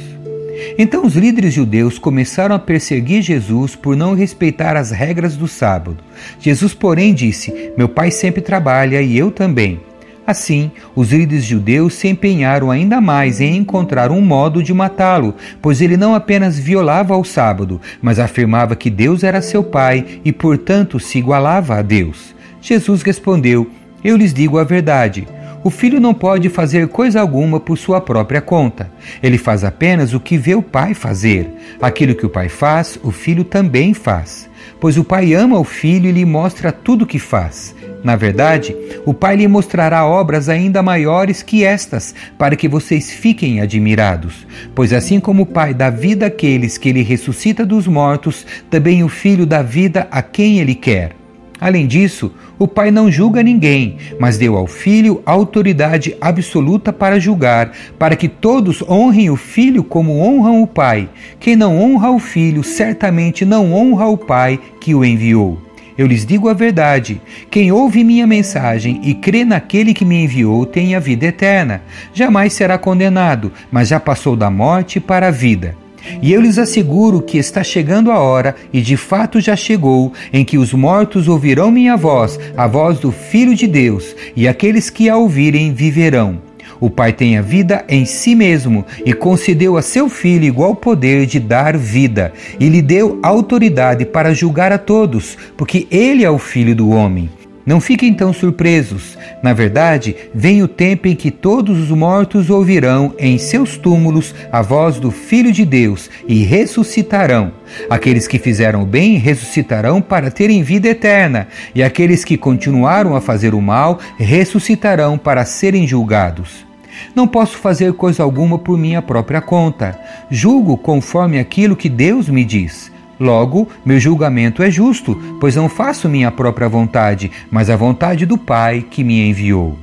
Então 0.76 1.06
os 1.06 1.14
líderes 1.14 1.54
judeus 1.54 1.98
começaram 1.98 2.54
a 2.54 2.58
perseguir 2.58 3.22
Jesus 3.22 3.74
por 3.74 3.96
não 3.96 4.14
respeitar 4.14 4.76
as 4.76 4.90
regras 4.90 5.36
do 5.36 5.48
sábado. 5.48 5.96
Jesus, 6.38 6.74
porém, 6.74 7.14
disse: 7.14 7.72
Meu 7.78 7.88
pai 7.88 8.10
sempre 8.10 8.42
trabalha 8.42 9.00
e 9.00 9.16
eu 9.16 9.30
também. 9.30 9.80
Assim, 10.26 10.70
os 10.94 11.10
líderes 11.10 11.44
judeus 11.44 11.94
se 11.94 12.06
empenharam 12.06 12.70
ainda 12.70 13.00
mais 13.00 13.40
em 13.40 13.56
encontrar 13.56 14.10
um 14.10 14.20
modo 14.20 14.62
de 14.62 14.74
matá-lo, 14.74 15.34
pois 15.62 15.80
ele 15.80 15.96
não 15.96 16.14
apenas 16.14 16.58
violava 16.58 17.16
o 17.16 17.24
sábado, 17.24 17.80
mas 18.02 18.18
afirmava 18.18 18.76
que 18.76 18.90
Deus 18.90 19.24
era 19.24 19.40
seu 19.40 19.64
pai 19.64 20.20
e, 20.22 20.30
portanto, 20.30 21.00
se 21.00 21.16
igualava 21.16 21.76
a 21.76 21.82
Deus. 21.82 22.34
Jesus 22.60 23.00
respondeu: 23.00 23.70
Eu 24.04 24.18
lhes 24.18 24.34
digo 24.34 24.58
a 24.58 24.64
verdade. 24.64 25.26
O 25.64 25.70
filho 25.70 26.00
não 26.00 26.14
pode 26.14 26.48
fazer 26.48 26.88
coisa 26.88 27.20
alguma 27.20 27.58
por 27.58 27.76
sua 27.76 28.00
própria 28.00 28.40
conta. 28.40 28.90
Ele 29.22 29.36
faz 29.36 29.64
apenas 29.64 30.14
o 30.14 30.20
que 30.20 30.38
vê 30.38 30.54
o 30.54 30.62
pai 30.62 30.94
fazer. 30.94 31.50
Aquilo 31.80 32.14
que 32.14 32.24
o 32.24 32.30
pai 32.30 32.48
faz, 32.48 32.98
o 33.02 33.10
filho 33.10 33.44
também 33.44 33.92
faz. 33.92 34.48
Pois 34.80 34.96
o 34.96 35.04
pai 35.04 35.34
ama 35.34 35.58
o 35.58 35.64
filho 35.64 36.08
e 36.08 36.12
lhe 36.12 36.24
mostra 36.24 36.70
tudo 36.70 37.02
o 37.02 37.06
que 37.06 37.18
faz. 37.18 37.74
Na 38.02 38.14
verdade, 38.14 38.76
o 39.04 39.12
Pai 39.12 39.36
lhe 39.36 39.48
mostrará 39.48 40.06
obras 40.06 40.48
ainda 40.48 40.82
maiores 40.82 41.42
que 41.42 41.64
estas, 41.64 42.14
para 42.38 42.54
que 42.54 42.68
vocês 42.68 43.10
fiquem 43.10 43.60
admirados. 43.60 44.46
Pois 44.74 44.92
assim 44.92 45.18
como 45.18 45.42
o 45.42 45.46
Pai 45.46 45.74
dá 45.74 45.90
vida 45.90 46.26
àqueles 46.26 46.78
que 46.78 46.88
ele 46.88 47.02
ressuscita 47.02 47.66
dos 47.66 47.86
mortos, 47.86 48.46
também 48.70 49.02
o 49.02 49.08
Filho 49.08 49.44
dá 49.44 49.62
vida 49.62 50.06
a 50.10 50.22
quem 50.22 50.60
ele 50.60 50.74
quer. 50.74 51.17
Além 51.60 51.86
disso, 51.86 52.32
o 52.58 52.68
Pai 52.68 52.90
não 52.90 53.10
julga 53.10 53.42
ninguém, 53.42 53.96
mas 54.18 54.38
deu 54.38 54.56
ao 54.56 54.66
Filho 54.66 55.22
autoridade 55.26 56.16
absoluta 56.20 56.92
para 56.92 57.18
julgar, 57.18 57.72
para 57.98 58.14
que 58.14 58.28
todos 58.28 58.82
honrem 58.82 59.28
o 59.28 59.36
Filho 59.36 59.82
como 59.82 60.20
honram 60.20 60.62
o 60.62 60.66
Pai. 60.66 61.08
Quem 61.40 61.56
não 61.56 61.76
honra 61.76 62.10
o 62.10 62.18
Filho, 62.18 62.62
certamente 62.62 63.44
não 63.44 63.72
honra 63.72 64.06
o 64.06 64.16
Pai 64.16 64.58
que 64.80 64.94
o 64.94 65.04
enviou. 65.04 65.58
Eu 65.96 66.06
lhes 66.06 66.24
digo 66.24 66.48
a 66.48 66.54
verdade: 66.54 67.20
quem 67.50 67.72
ouve 67.72 68.04
minha 68.04 68.24
mensagem 68.26 69.00
e 69.02 69.12
crê 69.14 69.44
naquele 69.44 69.92
que 69.92 70.04
me 70.04 70.22
enviou 70.22 70.64
tem 70.64 70.94
a 70.94 71.00
vida 71.00 71.26
eterna. 71.26 71.82
Jamais 72.14 72.52
será 72.52 72.78
condenado, 72.78 73.52
mas 73.70 73.88
já 73.88 73.98
passou 73.98 74.36
da 74.36 74.48
morte 74.48 75.00
para 75.00 75.26
a 75.26 75.32
vida. 75.32 75.74
E 76.22 76.32
eu 76.32 76.40
lhes 76.40 76.58
asseguro 76.58 77.20
que 77.20 77.38
está 77.38 77.62
chegando 77.62 78.10
a 78.10 78.18
hora, 78.18 78.56
e 78.72 78.80
de 78.80 78.96
fato 78.96 79.40
já 79.40 79.56
chegou, 79.56 80.12
em 80.32 80.44
que 80.44 80.58
os 80.58 80.72
mortos 80.72 81.28
ouvirão 81.28 81.70
minha 81.70 81.96
voz, 81.96 82.38
a 82.56 82.66
voz 82.66 82.98
do 82.98 83.12
Filho 83.12 83.54
de 83.54 83.66
Deus, 83.66 84.14
e 84.34 84.48
aqueles 84.48 84.90
que 84.90 85.08
a 85.08 85.16
ouvirem 85.16 85.72
viverão. 85.72 86.40
O 86.80 86.88
Pai 86.88 87.12
tem 87.12 87.36
a 87.36 87.42
vida 87.42 87.84
em 87.88 88.04
si 88.04 88.34
mesmo 88.34 88.84
e 89.04 89.12
concedeu 89.12 89.76
a 89.76 89.82
seu 89.82 90.08
Filho 90.08 90.44
igual 90.44 90.76
poder 90.76 91.26
de 91.26 91.40
dar 91.40 91.76
vida, 91.76 92.32
e 92.60 92.68
lhe 92.68 92.80
deu 92.80 93.18
autoridade 93.22 94.04
para 94.04 94.32
julgar 94.32 94.72
a 94.72 94.78
todos, 94.78 95.36
porque 95.56 95.86
ele 95.90 96.24
é 96.24 96.30
o 96.30 96.38
Filho 96.38 96.74
do 96.74 96.90
homem. 96.90 97.28
Não 97.68 97.82
fiquem 97.82 98.14
tão 98.14 98.32
surpresos. 98.32 99.18
Na 99.42 99.52
verdade, 99.52 100.16
vem 100.34 100.62
o 100.62 100.66
tempo 100.66 101.06
em 101.06 101.14
que 101.14 101.30
todos 101.30 101.78
os 101.78 101.90
mortos 101.90 102.48
ouvirão 102.48 103.14
em 103.18 103.36
seus 103.36 103.76
túmulos 103.76 104.34
a 104.50 104.62
voz 104.62 104.98
do 104.98 105.10
Filho 105.10 105.52
de 105.52 105.66
Deus 105.66 106.08
e 106.26 106.42
ressuscitarão. 106.44 107.52
Aqueles 107.90 108.26
que 108.26 108.38
fizeram 108.38 108.84
o 108.84 108.86
bem 108.86 109.18
ressuscitarão 109.18 110.00
para 110.00 110.30
terem 110.30 110.62
vida 110.62 110.88
eterna, 110.88 111.46
e 111.74 111.82
aqueles 111.82 112.24
que 112.24 112.38
continuaram 112.38 113.14
a 113.14 113.20
fazer 113.20 113.54
o 113.54 113.60
mal 113.60 113.98
ressuscitarão 114.16 115.18
para 115.18 115.44
serem 115.44 115.86
julgados. 115.86 116.66
Não 117.14 117.28
posso 117.28 117.58
fazer 117.58 117.92
coisa 117.92 118.22
alguma 118.22 118.58
por 118.58 118.78
minha 118.78 119.02
própria 119.02 119.42
conta. 119.42 120.00
Julgo 120.30 120.78
conforme 120.78 121.38
aquilo 121.38 121.76
que 121.76 121.90
Deus 121.90 122.30
me 122.30 122.46
diz. 122.46 122.90
Logo, 123.18 123.68
meu 123.84 123.98
julgamento 123.98 124.62
é 124.62 124.70
justo, 124.70 125.16
pois 125.40 125.56
não 125.56 125.68
faço 125.68 126.08
minha 126.08 126.30
própria 126.30 126.68
vontade, 126.68 127.30
mas 127.50 127.68
a 127.68 127.76
vontade 127.76 128.24
do 128.24 128.38
Pai 128.38 128.84
que 128.88 129.02
me 129.02 129.28
enviou. 129.28 129.78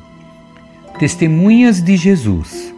Testemunhas 0.97 1.81
de 1.81 1.97
Jesus. 1.97 2.73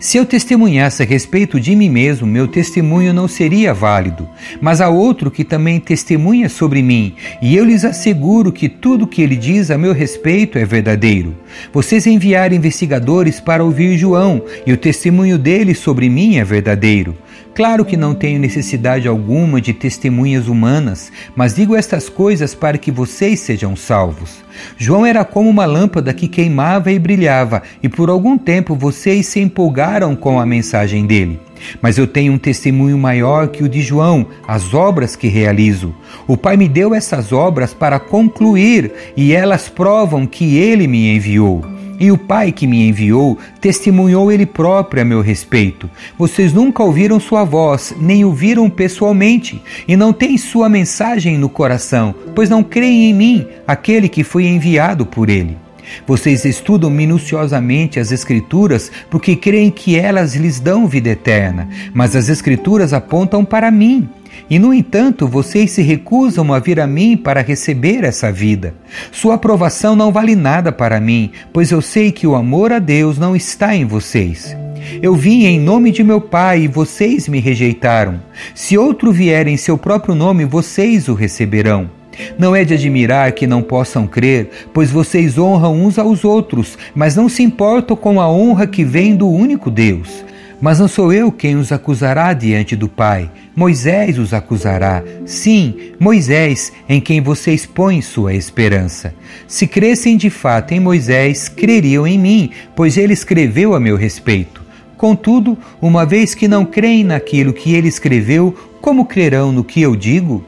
Se 0.00 0.16
eu 0.16 0.24
testemunhasse 0.24 1.02
a 1.02 1.06
respeito 1.06 1.60
de 1.60 1.74
mim 1.74 1.88
mesmo, 1.88 2.26
meu 2.26 2.48
testemunho 2.48 3.12
não 3.12 3.28
seria 3.28 3.74
válido. 3.74 4.28
Mas 4.60 4.80
há 4.80 4.88
outro 4.88 5.30
que 5.30 5.44
também 5.44 5.80
testemunha 5.80 6.48
sobre 6.48 6.82
mim, 6.82 7.14
e 7.40 7.56
eu 7.56 7.64
lhes 7.64 7.84
asseguro 7.84 8.52
que 8.52 8.68
tudo 8.68 9.04
o 9.04 9.08
que 9.08 9.22
ele 9.22 9.36
diz 9.36 9.70
a 9.70 9.78
meu 9.78 9.92
respeito 9.92 10.58
é 10.58 10.64
verdadeiro. 10.64 11.34
Vocês 11.72 12.06
enviaram 12.06 12.54
investigadores 12.54 13.40
para 13.40 13.64
ouvir 13.64 13.96
João, 13.98 14.42
e 14.66 14.72
o 14.72 14.76
testemunho 14.76 15.38
dele 15.38 15.74
sobre 15.74 16.08
mim 16.08 16.36
é 16.36 16.44
verdadeiro. 16.44 17.16
Claro 17.54 17.84
que 17.84 17.96
não 17.96 18.14
tenho 18.14 18.40
necessidade 18.40 19.06
alguma 19.06 19.60
de 19.60 19.72
testemunhas 19.72 20.48
humanas, 20.48 21.12
mas 21.36 21.54
digo 21.54 21.76
estas 21.76 22.08
coisas 22.08 22.52
para 22.52 22.76
que 22.76 22.90
vocês 22.90 23.38
sejam 23.40 23.76
salvos. 23.76 24.42
João 24.76 25.06
era 25.06 25.24
como 25.24 25.48
uma 25.48 25.64
lâmpada 25.64 26.12
que 26.12 26.26
queimava 26.26 26.90
e 26.90 26.98
brilhava, 26.98 27.62
e 27.80 27.88
por 27.88 28.10
algum 28.10 28.36
tempo 28.36 28.74
vocês 28.74 29.26
se 29.26 29.38
empolgaram 29.38 30.16
com 30.16 30.40
a 30.40 30.46
mensagem 30.46 31.06
dele. 31.06 31.40
Mas 31.80 31.98
eu 31.98 32.06
tenho 32.06 32.32
um 32.32 32.38
testemunho 32.38 32.98
maior 32.98 33.48
que 33.48 33.62
o 33.62 33.68
de 33.68 33.80
João, 33.80 34.26
as 34.46 34.74
obras 34.74 35.16
que 35.16 35.28
realizo. 35.28 35.94
O 36.26 36.36
Pai 36.36 36.56
me 36.56 36.68
deu 36.68 36.94
essas 36.94 37.32
obras 37.32 37.74
para 37.74 37.98
concluir, 37.98 38.92
e 39.16 39.32
elas 39.32 39.68
provam 39.68 40.26
que 40.26 40.56
ele 40.56 40.86
me 40.86 41.14
enviou. 41.14 41.64
E 41.98 42.10
o 42.10 42.18
Pai 42.18 42.50
que 42.50 42.66
me 42.66 42.88
enviou 42.88 43.38
testemunhou 43.60 44.30
ele 44.30 44.44
próprio 44.44 45.02
a 45.02 45.04
meu 45.04 45.20
respeito. 45.20 45.88
Vocês 46.18 46.52
nunca 46.52 46.82
ouviram 46.82 47.20
sua 47.20 47.44
voz, 47.44 47.94
nem 47.98 48.24
o 48.24 48.32
viram 48.32 48.68
pessoalmente, 48.68 49.62
e 49.86 49.96
não 49.96 50.12
têm 50.12 50.36
sua 50.36 50.68
mensagem 50.68 51.38
no 51.38 51.48
coração, 51.48 52.14
pois 52.34 52.50
não 52.50 52.62
creem 52.62 53.10
em 53.10 53.14
mim, 53.14 53.46
aquele 53.66 54.08
que 54.08 54.24
foi 54.24 54.46
enviado 54.46 55.06
por 55.06 55.30
ele. 55.30 55.63
Vocês 56.06 56.44
estudam 56.44 56.90
minuciosamente 56.90 58.00
as 58.00 58.12
Escrituras 58.12 58.90
porque 59.10 59.36
creem 59.36 59.70
que 59.70 59.96
elas 59.96 60.34
lhes 60.34 60.60
dão 60.60 60.86
vida 60.86 61.10
eterna, 61.10 61.68
mas 61.92 62.14
as 62.14 62.28
Escrituras 62.28 62.92
apontam 62.92 63.44
para 63.44 63.70
mim. 63.70 64.08
E, 64.48 64.58
no 64.58 64.74
entanto, 64.74 65.26
vocês 65.26 65.70
se 65.70 65.82
recusam 65.82 66.52
a 66.52 66.58
vir 66.58 66.80
a 66.80 66.86
mim 66.86 67.16
para 67.16 67.40
receber 67.40 68.04
essa 68.04 68.30
vida. 68.30 68.74
Sua 69.10 69.34
aprovação 69.34 69.96
não 69.96 70.12
vale 70.12 70.34
nada 70.34 70.70
para 70.72 71.00
mim, 71.00 71.30
pois 71.52 71.70
eu 71.70 71.80
sei 71.80 72.12
que 72.12 72.26
o 72.26 72.34
amor 72.34 72.72
a 72.72 72.78
Deus 72.78 73.18
não 73.18 73.34
está 73.34 73.74
em 73.74 73.84
vocês. 73.84 74.56
Eu 75.02 75.14
vim 75.14 75.44
em 75.44 75.58
nome 75.58 75.90
de 75.90 76.04
meu 76.04 76.20
Pai 76.20 76.62
e 76.62 76.68
vocês 76.68 77.26
me 77.26 77.40
rejeitaram. 77.40 78.20
Se 78.54 78.76
outro 78.76 79.12
vier 79.12 79.46
em 79.46 79.56
seu 79.56 79.78
próprio 79.78 80.14
nome, 80.14 80.44
vocês 80.44 81.08
o 81.08 81.14
receberão. 81.14 82.03
Não 82.38 82.54
é 82.54 82.64
de 82.64 82.74
admirar 82.74 83.32
que 83.32 83.46
não 83.46 83.62
possam 83.62 84.06
crer, 84.06 84.50
pois 84.72 84.90
vocês 84.90 85.38
honram 85.38 85.84
uns 85.84 85.98
aos 85.98 86.24
outros, 86.24 86.78
mas 86.94 87.16
não 87.16 87.28
se 87.28 87.42
importam 87.42 87.96
com 87.96 88.20
a 88.20 88.30
honra 88.30 88.66
que 88.66 88.84
vem 88.84 89.14
do 89.14 89.28
único 89.28 89.70
Deus. 89.70 90.24
Mas 90.60 90.78
não 90.78 90.88
sou 90.88 91.12
eu 91.12 91.30
quem 91.30 91.56
os 91.56 91.72
acusará 91.72 92.32
diante 92.32 92.74
do 92.74 92.88
Pai. 92.88 93.30
Moisés 93.54 94.18
os 94.18 94.32
acusará. 94.32 95.02
Sim, 95.26 95.92
Moisés, 95.98 96.72
em 96.88 97.00
quem 97.00 97.20
vocês 97.20 97.66
põem 97.66 98.00
sua 98.00 98.34
esperança. 98.34 99.14
Se 99.46 99.66
crescem 99.66 100.16
de 100.16 100.30
fato 100.30 100.72
em 100.72 100.80
Moisés, 100.80 101.48
creriam 101.48 102.06
em 102.06 102.18
mim, 102.18 102.50
pois 102.74 102.96
ele 102.96 103.12
escreveu 103.12 103.74
a 103.74 103.80
meu 103.80 103.96
respeito. 103.96 104.62
Contudo, 104.96 105.58
uma 105.82 106.06
vez 106.06 106.34
que 106.34 106.48
não 106.48 106.64
creem 106.64 107.04
naquilo 107.04 107.52
que 107.52 107.74
ele 107.74 107.88
escreveu, 107.88 108.54
como 108.80 109.04
crerão 109.04 109.52
no 109.52 109.64
que 109.64 109.82
eu 109.82 109.94
digo? 109.94 110.46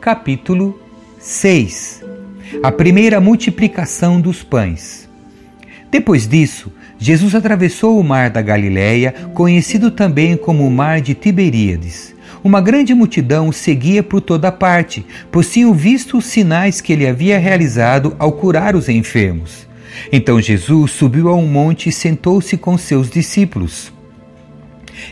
Capítulo 0.00 0.80
6 1.20 2.02
A 2.62 2.72
primeira 2.72 3.20
multiplicação 3.20 4.18
dos 4.18 4.42
pães. 4.42 5.06
Depois 5.90 6.26
disso, 6.26 6.72
Jesus 6.98 7.34
atravessou 7.34 8.00
o 8.00 8.02
mar 8.02 8.30
da 8.30 8.40
Galiléia, 8.40 9.12
conhecido 9.34 9.90
também 9.90 10.34
como 10.34 10.66
o 10.66 10.70
mar 10.70 11.02
de 11.02 11.12
Tiberíades. 11.12 12.14
Uma 12.42 12.62
grande 12.62 12.94
multidão 12.94 13.50
o 13.50 13.52
seguia 13.52 14.02
por 14.02 14.22
toda 14.22 14.50
parte, 14.50 15.04
pois 15.30 15.52
tinham 15.52 15.74
visto 15.74 16.16
os 16.16 16.24
sinais 16.24 16.80
que 16.80 16.90
ele 16.90 17.06
havia 17.06 17.38
realizado 17.38 18.16
ao 18.18 18.32
curar 18.32 18.74
os 18.74 18.88
enfermos. 18.88 19.68
Então 20.10 20.40
Jesus 20.40 20.92
subiu 20.92 21.28
a 21.28 21.36
um 21.36 21.46
monte 21.46 21.90
e 21.90 21.92
sentou-se 21.92 22.56
com 22.56 22.78
seus 22.78 23.10
discípulos. 23.10 23.92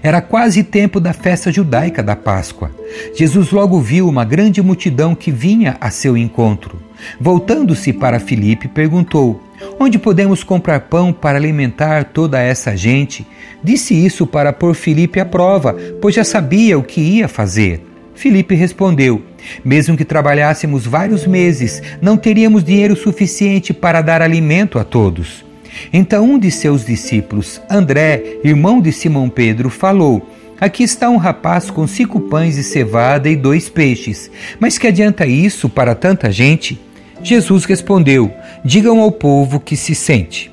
Era 0.03 0.21
quase 0.21 0.63
tempo 0.63 1.01
da 1.01 1.13
festa 1.13 1.53
judaica 1.53 2.03
da 2.03 2.17
Páscoa. 2.17 2.71
Jesus 3.15 3.51
logo 3.51 3.81
viu 3.81 4.09
uma 4.09 4.25
grande 4.25 4.63
multidão 4.63 5.15
que 5.15 5.31
vinha 5.31 5.77
a 5.81 5.91
seu 5.91 6.17
encontro. 6.17 6.81
Voltando-se 7.21 7.93
para 7.93 8.21
Filipe, 8.21 8.69
perguntou: 8.69 9.43
Onde 9.79 9.99
podemos 9.99 10.43
comprar 10.43 10.81
pão 10.81 11.13
para 11.13 11.39
alimentar 11.39 12.05
toda 12.05 12.41
essa 12.41 12.77
gente? 12.77 13.27
Disse 13.63 13.95
isso 13.95 14.27
para 14.27 14.53
pôr 14.53 14.75
Filipe 14.75 15.21
à 15.21 15.25
prova, 15.25 15.77
pois 16.01 16.15
já 16.15 16.25
sabia 16.25 16.79
o 16.79 16.83
que 16.83 17.01
ia 17.01 17.29
fazer. 17.29 17.85
Filipe 18.15 18.55
respondeu: 18.55 19.23
Mesmo 19.65 19.97
que 19.97 20.05
trabalhássemos 20.05 20.87
vários 20.87 21.27
meses, 21.27 21.83
não 22.01 22.17
teríamos 22.17 22.65
dinheiro 22.65 22.97
suficiente 22.97 23.73
para 23.73 24.03
dar 24.03 24.23
alimento 24.23 24.79
a 24.79 24.85
todos. 24.85 25.48
Então 25.93 26.25
um 26.25 26.39
de 26.39 26.51
seus 26.51 26.85
discípulos, 26.85 27.61
André, 27.71 28.39
irmão 28.45 28.81
de 28.81 28.93
Simão 28.93 29.29
Pedro, 29.29 29.71
falou: 29.71 30.29
Aqui 30.61 30.83
está 30.83 31.09
um 31.09 31.17
rapaz 31.17 31.71
com 31.71 31.87
cinco 31.87 32.21
pães 32.21 32.57
de 32.57 32.65
cevada 32.65 33.29
e 33.29 33.37
dois 33.37 33.69
peixes. 33.69 34.31
Mas 34.59 34.77
que 34.77 34.87
adianta 34.87 35.25
isso 35.25 35.69
para 35.69 35.95
tanta 35.95 36.33
gente? 36.33 36.81
Jesus 37.23 37.65
respondeu: 37.65 38.33
Digam 38.65 39.01
ao 39.01 39.13
povo 39.13 39.61
que 39.61 39.77
se 39.77 39.95
sente. 39.95 40.51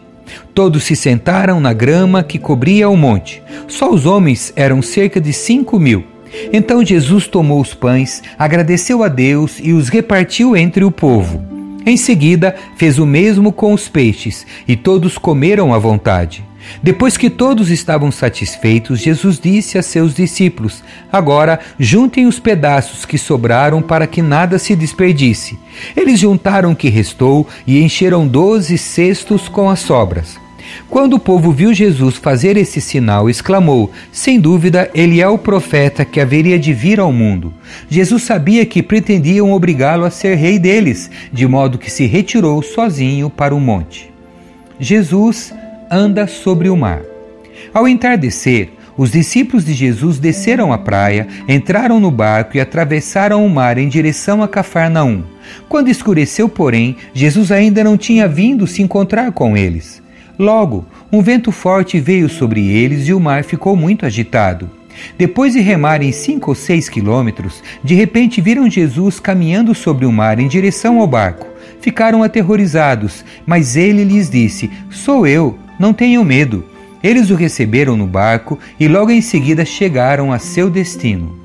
Todos 0.53 0.83
se 0.83 0.95
sentaram 0.95 1.59
na 1.59 1.73
grama 1.73 2.23
que 2.23 2.39
cobria 2.39 2.89
o 2.89 2.97
monte. 2.97 3.41
Só 3.67 3.91
os 3.91 4.05
homens 4.05 4.53
eram 4.55 4.81
cerca 4.81 5.19
de 5.19 5.33
cinco 5.33 5.79
mil. 5.79 6.03
Então 6.51 6.85
Jesus 6.85 7.27
tomou 7.27 7.61
os 7.61 7.73
pães, 7.73 8.21
agradeceu 8.37 9.03
a 9.03 9.07
Deus 9.07 9.57
e 9.61 9.73
os 9.73 9.89
repartiu 9.89 10.55
entre 10.55 10.83
o 10.83 10.91
povo. 10.91 11.54
Em 11.85 11.97
seguida, 11.97 12.55
fez 12.75 12.97
o 12.97 13.05
mesmo 13.05 13.51
com 13.51 13.73
os 13.73 13.87
peixes, 13.87 14.45
e 14.67 14.75
todos 14.75 15.17
comeram 15.17 15.73
à 15.73 15.77
vontade. 15.77 16.43
Depois 16.81 17.15
que 17.15 17.29
todos 17.29 17.69
estavam 17.69 18.11
satisfeitos, 18.11 18.99
Jesus 18.99 19.39
disse 19.39 19.77
a 19.77 19.83
seus 19.83 20.15
discípulos: 20.15 20.83
Agora 21.11 21.59
juntem 21.79 22.25
os 22.25 22.39
pedaços 22.39 23.05
que 23.05 23.17
sobraram 23.17 23.81
para 23.81 24.07
que 24.07 24.21
nada 24.21 24.57
se 24.57 24.75
desperdice. 24.75 25.59
Eles 25.95 26.19
juntaram 26.19 26.71
o 26.71 26.75
que 26.75 26.89
restou 26.89 27.47
e 27.67 27.83
encheram 27.83 28.27
doze 28.27 28.77
cestos 28.77 29.47
com 29.47 29.69
as 29.69 29.79
sobras. 29.79 30.44
Quando 30.89 31.13
o 31.13 31.19
povo 31.19 31.51
viu 31.51 31.73
Jesus 31.73 32.15
fazer 32.15 32.57
esse 32.57 32.79
sinal, 32.79 33.29
exclamou: 33.29 33.91
Sem 34.11 34.39
dúvida, 34.39 34.89
ele 34.93 35.21
é 35.21 35.27
o 35.27 35.37
profeta 35.37 36.05
que 36.05 36.19
haveria 36.19 36.59
de 36.59 36.73
vir 36.73 36.99
ao 36.99 37.11
mundo. 37.11 37.53
Jesus 37.89 38.23
sabia 38.23 38.65
que 38.65 38.83
pretendiam 38.83 39.51
obrigá-lo 39.51 40.05
a 40.05 40.11
ser 40.11 40.35
rei 40.35 40.59
deles, 40.59 41.09
de 41.31 41.47
modo 41.47 41.77
que 41.77 41.91
se 41.91 42.05
retirou 42.05 42.61
sozinho 42.61 43.29
para 43.29 43.55
o 43.55 43.59
monte. 43.59 44.11
Jesus 44.79 45.53
anda 45.89 46.27
sobre 46.27 46.69
o 46.69 46.75
mar. 46.75 47.01
Ao 47.73 47.87
entardecer, 47.87 48.69
os 48.97 49.11
discípulos 49.11 49.65
de 49.65 49.73
Jesus 49.73 50.19
desceram 50.19 50.71
a 50.71 50.77
praia, 50.77 51.27
entraram 51.47 51.99
no 51.99 52.09
barco 52.09 52.55
e 52.55 52.61
atravessaram 52.61 53.45
o 53.45 53.49
mar 53.49 53.77
em 53.77 53.89
direção 53.89 54.41
a 54.41 54.47
Cafarnaum. 54.47 55.23
Quando 55.67 55.89
escureceu, 55.89 56.47
porém, 56.47 56.95
Jesus 57.13 57.51
ainda 57.51 57.83
não 57.83 57.97
tinha 57.97 58.27
vindo 58.27 58.65
se 58.65 58.81
encontrar 58.81 59.31
com 59.33 59.57
eles. 59.57 60.01
Logo, 60.37 60.85
um 61.11 61.21
vento 61.21 61.51
forte 61.51 61.99
veio 61.99 62.27
sobre 62.27 62.67
eles 62.67 63.07
e 63.07 63.13
o 63.13 63.19
mar 63.19 63.43
ficou 63.43 63.75
muito 63.75 64.05
agitado. 64.05 64.69
Depois 65.17 65.53
de 65.53 65.59
remarem 65.59 66.11
cinco 66.11 66.51
ou 66.51 66.55
seis 66.55 66.89
quilômetros, 66.89 67.63
de 67.83 67.95
repente 67.95 68.41
viram 68.41 68.69
Jesus 68.69 69.19
caminhando 69.19 69.73
sobre 69.73 70.05
o 70.05 70.11
mar 70.11 70.39
em 70.39 70.47
direção 70.47 70.99
ao 70.99 71.07
barco. 71.07 71.47
Ficaram 71.81 72.23
aterrorizados, 72.23 73.23
mas 73.45 73.75
ele 73.75 74.03
lhes 74.03 74.29
disse: 74.29 74.69
Sou 74.89 75.27
eu, 75.27 75.57
não 75.79 75.93
tenham 75.93 76.23
medo. 76.23 76.65
Eles 77.03 77.29
o 77.29 77.35
receberam 77.35 77.95
no 77.95 78.07
barco 78.07 78.57
e 78.79 78.87
logo 78.87 79.11
em 79.11 79.21
seguida 79.21 79.63
chegaram 79.63 80.33
a 80.33 80.39
seu 80.39 80.69
destino. 80.69 81.37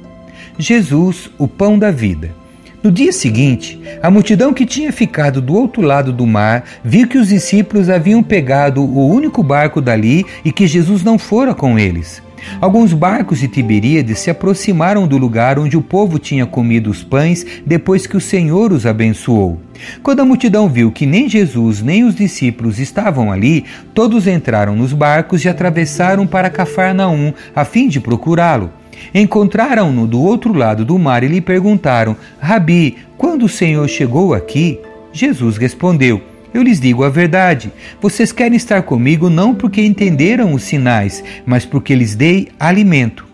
Jesus, 0.59 1.31
o 1.39 1.47
pão 1.47 1.79
da 1.79 1.91
vida. 1.91 2.40
No 2.83 2.91
dia 2.91 3.13
seguinte, 3.13 3.79
a 4.03 4.11
multidão 4.11 4.55
que 4.55 4.65
tinha 4.65 4.91
ficado 4.91 5.43
do 5.43 5.55
outro 5.55 5.83
lado 5.83 6.15
do 6.15 6.27
mar 6.27 6.65
viu 6.83 7.07
que 7.07 7.19
os 7.19 7.29
discípulos 7.29 7.91
haviam 7.91 8.23
pegado 8.23 8.83
o 8.83 9.07
único 9.07 9.43
barco 9.43 9.83
dali 9.83 10.25
e 10.43 10.51
que 10.51 10.67
Jesus 10.67 11.03
não 11.03 11.19
fora 11.19 11.55
com 11.55 11.79
eles. 11.79 12.23
Alguns 12.59 12.95
barcos 12.95 13.39
de 13.39 13.49
Tiberíades 13.49 14.21
se 14.21 14.31
aproximaram 14.31 15.07
do 15.07 15.19
lugar 15.19 15.59
onde 15.59 15.77
o 15.77 15.83
povo 15.83 16.19
tinha 16.19 16.47
comido 16.47 16.89
os 16.89 17.05
pães 17.05 17.45
depois 17.67 18.07
que 18.07 18.17
o 18.17 18.21
Senhor 18.21 18.73
os 18.73 18.87
abençoou. 18.87 19.61
Quando 20.03 20.21
a 20.21 20.25
multidão 20.25 20.67
viu 20.67 20.91
que 20.91 21.05
nem 21.05 21.29
Jesus 21.29 21.83
nem 21.83 22.03
os 22.05 22.15
discípulos 22.15 22.79
estavam 22.79 23.31
ali, 23.31 23.67
todos 23.93 24.27
entraram 24.27 24.75
nos 24.75 24.95
barcos 24.95 25.45
e 25.45 25.51
atravessaram 25.51 26.27
para 26.27 26.49
Cafarnaum 26.49 27.35
a 27.55 27.63
fim 27.63 27.89
de 27.89 28.01
procurá-lo. 28.01 28.80
Encontraram-no 29.15 30.07
do 30.07 30.21
outro 30.21 30.53
lado 30.53 30.85
do 30.85 30.99
mar 30.99 31.23
e 31.25 31.29
lhe 31.29 31.41
perguntaram: 31.41 32.17
Rabi, 32.39 32.99
quando 33.17 33.45
o 33.45 33.49
Senhor 33.49 33.89
chegou 33.89 34.35
aqui? 34.35 34.79
Jesus 35.13 35.57
respondeu: 35.57 36.23
eu 36.53 36.63
lhes 36.63 36.81
digo 36.81 37.05
a 37.05 37.09
verdade. 37.09 37.73
Vocês 38.01 38.33
querem 38.33 38.57
estar 38.57 38.83
comigo 38.83 39.31
não 39.31 39.55
porque 39.55 39.83
entenderam 39.83 40.53
os 40.53 40.65
sinais, 40.65 41.23
mas 41.47 41.65
porque 41.65 41.95
lhes 41.95 42.17
dei 42.17 42.49
alimento. 42.59 43.25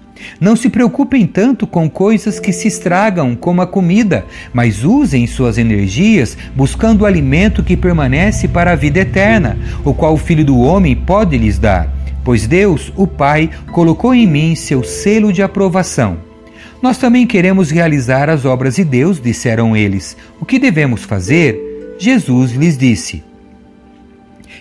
Não 0.41 0.57
se 0.57 0.69
preocupem 0.69 1.27
tanto 1.27 1.67
com 1.67 1.89
coisas 1.89 2.41
que 2.41 2.53
se 2.53 2.69
estragam, 2.69 3.35
como 3.35 3.63
a 3.63 3.67
comida, 3.67 4.25
mas 4.53 4.85
usem 4.85 5.27
suas 5.27 5.59
energias 5.59 6.37
buscando 6.55 7.03
o 7.03 7.07
alimento 7.07 7.63
que 7.63 7.77
permanece 7.77 8.49
para 8.49 8.73
a 8.73 8.77
vida 8.77 9.01
eterna, 9.01 9.59
o 9.85 9.95
qual 9.95 10.15
o 10.15 10.19
Filho 10.19 10.45
do 10.45 10.59
Homem 10.59 10.97
pode 10.97 11.37
lhes 11.37 11.59
dar. 11.59 11.96
Pois 12.27 12.45
Deus, 12.45 12.93
o 12.97 13.07
Pai, 13.07 13.49
colocou 13.71 14.13
em 14.13 14.27
mim 14.27 14.57
seu 14.57 14.83
selo 14.83 15.33
de 15.33 15.45
aprovação. 15.45 16.19
Nós 16.83 16.99
também 16.99 17.25
queremos 17.25 17.71
realizar 17.71 18.29
as 18.29 18.45
obras 18.45 18.75
de 18.75 18.83
Deus, 18.83 19.21
disseram 19.21 19.77
eles. 19.77 20.17
O 20.41 20.45
que 20.45 20.59
devemos 20.59 21.05
fazer? 21.05 21.95
Jesus 22.01 22.51
lhes 22.51 22.77
disse: 22.77 23.23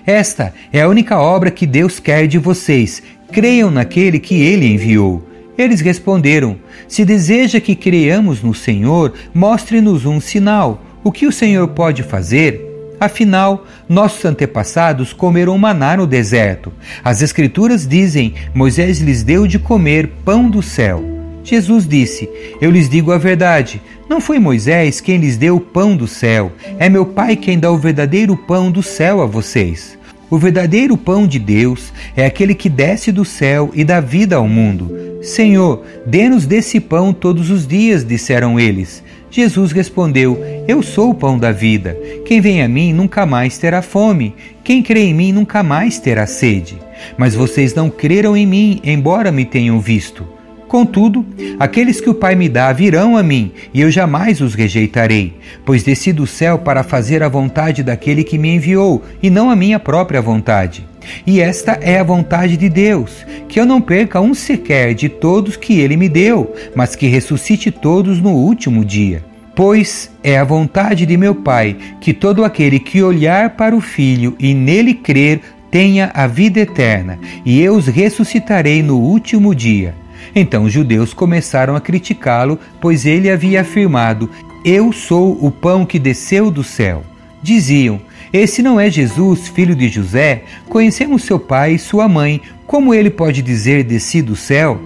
Esta 0.06 0.54
é 0.72 0.84
a 0.84 0.88
única 0.88 1.20
obra 1.20 1.50
que 1.50 1.66
Deus 1.66 2.00
quer 2.00 2.28
de 2.28 2.38
vocês. 2.38 3.02
Creiam 3.32 3.72
naquele 3.72 4.20
que 4.20 4.36
ele 4.36 4.68
enviou. 4.68 5.28
Eles 5.58 5.82
responderam: 5.82 6.58
Se 6.88 7.04
deseja 7.04 7.60
que 7.60 7.76
creiamos 7.76 8.44
no 8.44 8.54
Senhor, 8.54 9.12
mostre-nos 9.34 10.06
um 10.06 10.20
sinal. 10.20 10.84
O 11.04 11.12
que 11.12 11.26
o 11.26 11.32
Senhor 11.32 11.68
pode 11.70 12.04
fazer? 12.04 12.65
Afinal, 13.00 13.66
nossos 13.88 14.24
antepassados 14.26 15.14
comeram 15.14 15.58
maná 15.58 15.98
no 15.98 16.08
deserto. 16.08 16.72
As 17.04 17.22
Escrituras 17.22 17.88
dizem: 17.88 18.34
Moisés 18.54 19.00
lhes 19.00 19.24
deu 19.24 19.48
de 19.48 19.60
comer 19.60 20.10
pão 20.24 20.50
do 20.50 20.62
céu. 20.62 21.04
Jesus 21.44 21.88
disse: 21.88 22.30
Eu 22.60 22.72
lhes 22.72 22.90
digo 22.90 23.12
a 23.12 23.18
verdade. 23.18 23.82
Não 24.10 24.22
foi 24.22 24.40
Moisés 24.40 25.02
quem 25.02 25.18
lhes 25.18 25.38
deu 25.38 25.56
o 25.58 25.60
pão 25.60 25.96
do 25.96 26.08
céu, 26.08 26.52
é 26.78 26.88
meu 26.88 27.06
Pai 27.06 27.36
quem 27.36 27.58
dá 27.58 27.72
o 27.72 27.78
verdadeiro 27.78 28.38
pão 28.38 28.70
do 28.72 28.84
céu 28.84 29.22
a 29.22 29.26
vocês. 29.26 29.98
O 30.30 30.38
verdadeiro 30.38 30.98
pão 30.98 31.28
de 31.28 31.38
Deus 31.38 31.94
é 32.16 32.26
aquele 32.26 32.56
que 32.56 32.70
desce 32.70 33.12
do 33.12 33.24
céu 33.24 33.72
e 33.74 33.84
dá 33.84 34.00
vida 34.00 34.36
ao 34.36 34.48
mundo. 34.48 34.92
Senhor, 35.22 35.84
dê-nos 36.06 36.46
desse 36.46 36.80
pão 36.80 37.14
todos 37.14 37.50
os 37.50 37.68
dias, 37.68 38.06
disseram 38.06 38.60
eles. 38.60 39.04
Jesus 39.36 39.74
respondeu: 39.74 40.42
Eu 40.66 40.82
sou 40.82 41.10
o 41.10 41.14
pão 41.14 41.38
da 41.38 41.52
vida. 41.52 41.98
Quem 42.26 42.40
vem 42.40 42.64
a 42.64 42.70
mim 42.70 42.94
nunca 42.94 43.26
mais 43.26 43.58
terá 43.58 43.82
fome. 43.82 44.34
Quem 44.64 44.82
crê 44.82 45.02
em 45.02 45.14
mim 45.14 45.34
nunca 45.34 45.62
mais 45.62 46.00
terá 46.00 46.26
sede. 46.26 46.78
Mas 47.18 47.36
vocês 47.36 47.76
não 47.76 47.90
creram 47.90 48.38
em 48.38 48.48
mim, 48.48 48.80
embora 48.82 49.34
me 49.34 49.44
tenham 49.44 49.78
visto. 49.78 50.26
Contudo, 50.68 51.26
aqueles 51.60 52.02
que 52.02 52.10
o 52.10 52.14
Pai 52.14 52.36
me 52.36 52.50
dá 52.50 52.74
virão 52.74 53.16
a 53.16 53.24
mim, 53.24 53.52
e 53.74 53.82
eu 53.82 53.92
jamais 53.92 54.42
os 54.42 54.56
rejeitarei, 54.56 55.38
pois 55.64 55.84
desci 55.84 56.12
do 56.12 56.26
céu 56.26 56.58
para 56.58 56.84
fazer 56.84 57.22
a 57.22 57.30
vontade 57.30 57.84
daquele 57.84 58.24
que 58.24 58.38
me 58.38 58.56
enviou, 58.56 59.04
e 59.22 59.30
não 59.30 59.50
a 59.50 59.56
minha 59.56 59.80
própria 59.80 60.22
vontade. 60.22 60.86
E 61.26 61.40
esta 61.40 61.74
é 61.82 62.00
a 62.00 62.04
vontade 62.04 62.58
de 62.58 62.68
Deus, 62.68 63.26
que 63.48 63.60
eu 63.60 63.66
não 63.66 63.80
perca 63.80 64.20
um 64.20 64.34
sequer 64.34 64.96
de 64.96 65.08
todos 65.08 65.56
que 65.56 65.80
ele 65.80 65.96
me 65.96 66.10
deu, 66.10 66.54
mas 66.76 66.96
que 66.96 67.08
ressuscite 67.08 67.70
todos 67.70 68.20
no 68.20 68.32
último 68.32 68.84
dia. 68.84 69.24
Pois 69.56 70.12
é 70.24 70.38
a 70.38 70.44
vontade 70.44 71.06
de 71.06 71.16
meu 71.16 71.36
Pai 71.36 71.78
que 72.02 72.12
todo 72.12 72.44
aquele 72.44 72.80
que 72.80 73.02
olhar 73.02 73.52
para 73.52 73.76
o 73.76 73.80
Filho 73.80 74.36
e 74.40 74.54
nele 74.54 74.94
crer 74.94 75.40
tenha 75.72 76.12
a 76.14 76.26
vida 76.26 76.60
eterna, 76.60 77.20
e 77.46 77.62
eu 77.62 77.76
os 77.76 77.88
ressuscitarei 77.88 78.82
no 78.82 78.98
último 78.98 79.54
dia. 79.54 79.94
Então 80.36 80.66
os 80.66 80.74
judeus 80.74 81.14
começaram 81.14 81.76
a 81.76 81.82
criticá-lo, 81.82 82.60
pois 82.82 83.06
ele 83.06 83.32
havia 83.32 83.62
afirmado: 83.62 84.30
Eu 84.66 84.92
sou 84.92 85.38
o 85.42 85.50
pão 85.50 85.86
que 85.86 85.98
desceu 85.98 86.52
do 86.52 86.64
céu. 86.64 87.04
Diziam: 87.42 88.02
Esse 88.34 88.62
não 88.62 88.78
é 88.78 88.92
Jesus, 88.92 89.48
filho 89.48 89.74
de 89.74 89.88
José? 89.88 90.44
Conhecemos 90.68 91.24
seu 91.24 91.40
pai 91.40 91.76
e 91.76 91.80
sua 91.80 92.08
mãe. 92.08 92.42
Como 92.68 92.94
ele 92.94 93.10
pode 93.10 93.42
dizer 93.42 93.84
desci 93.84 94.22
do 94.22 94.36
céu? 94.36 94.78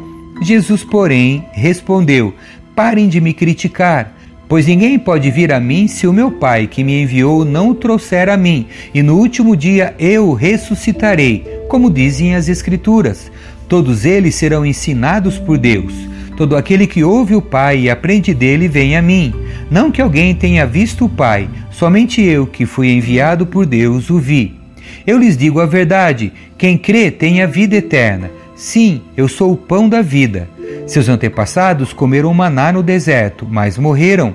Jesus, 0.41 0.83
porém, 0.83 1.45
respondeu: 1.51 2.33
Parem 2.75 3.09
de 3.09 3.19
me 3.19 3.33
criticar. 3.33 4.15
Pois 4.47 4.65
ninguém 4.65 4.97
pode 4.97 5.29
vir 5.29 5.53
a 5.53 5.59
mim 5.59 5.87
se 5.87 6.07
o 6.07 6.13
meu 6.13 6.31
Pai 6.31 6.65
que 6.65 6.83
me 6.83 7.03
enviou 7.03 7.45
não 7.45 7.69
o 7.69 7.75
trouxer 7.75 8.27
a 8.29 8.35
mim, 8.35 8.65
e 8.91 9.03
no 9.03 9.15
último 9.15 9.55
dia 9.55 9.93
eu 9.99 10.29
o 10.29 10.33
ressuscitarei, 10.33 11.45
como 11.69 11.87
dizem 11.87 12.33
as 12.33 12.49
Escrituras. 12.49 13.31
Todos 13.69 14.03
eles 14.03 14.33
serão 14.33 14.65
ensinados 14.65 15.37
por 15.37 15.59
Deus. 15.59 15.93
Todo 16.35 16.57
aquele 16.57 16.87
que 16.87 17.03
ouve 17.03 17.35
o 17.35 17.41
Pai 17.41 17.81
e 17.81 17.89
aprende 17.89 18.33
dele 18.33 18.67
vem 18.67 18.97
a 18.97 19.01
mim. 19.01 19.31
Não 19.69 19.91
que 19.91 20.01
alguém 20.01 20.33
tenha 20.33 20.65
visto 20.65 21.05
o 21.05 21.09
Pai, 21.09 21.47
somente 21.69 22.19
eu, 22.19 22.47
que 22.47 22.65
fui 22.65 22.89
enviado 22.89 23.45
por 23.45 23.67
Deus, 23.67 24.09
o 24.09 24.17
vi. 24.17 24.59
Eu 25.05 25.19
lhes 25.19 25.37
digo 25.37 25.59
a 25.59 25.67
verdade: 25.67 26.33
quem 26.57 26.79
crê 26.79 27.11
tem 27.11 27.43
a 27.43 27.45
vida 27.45 27.75
eterna. 27.75 28.31
Sim, 28.55 29.01
eu 29.15 29.27
sou 29.27 29.53
o 29.53 29.57
pão 29.57 29.87
da 29.87 30.01
vida. 30.01 30.49
Seus 30.87 31.07
antepassados 31.07 31.93
comeram 31.93 32.33
maná 32.33 32.71
no 32.71 32.81
deserto, 32.81 33.47
mas 33.49 33.77
morreram. 33.77 34.33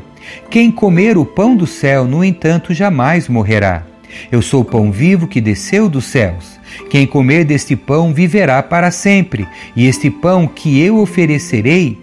Quem 0.48 0.70
comer 0.70 1.18
o 1.18 1.24
pão 1.24 1.56
do 1.56 1.66
céu, 1.66 2.04
no 2.04 2.24
entanto, 2.24 2.72
jamais 2.72 3.28
morrerá. 3.28 3.82
Eu 4.30 4.40
sou 4.40 4.62
o 4.62 4.64
pão 4.64 4.92
vivo 4.92 5.26
que 5.26 5.40
desceu 5.40 5.88
dos 5.88 6.04
céus. 6.04 6.60
Quem 6.90 7.06
comer 7.06 7.44
deste 7.44 7.76
pão 7.76 8.12
viverá 8.12 8.62
para 8.62 8.90
sempre, 8.90 9.46
e 9.74 9.86
este 9.86 10.10
pão 10.10 10.46
que 10.46 10.80
eu 10.80 10.98
oferecerei 10.98 11.98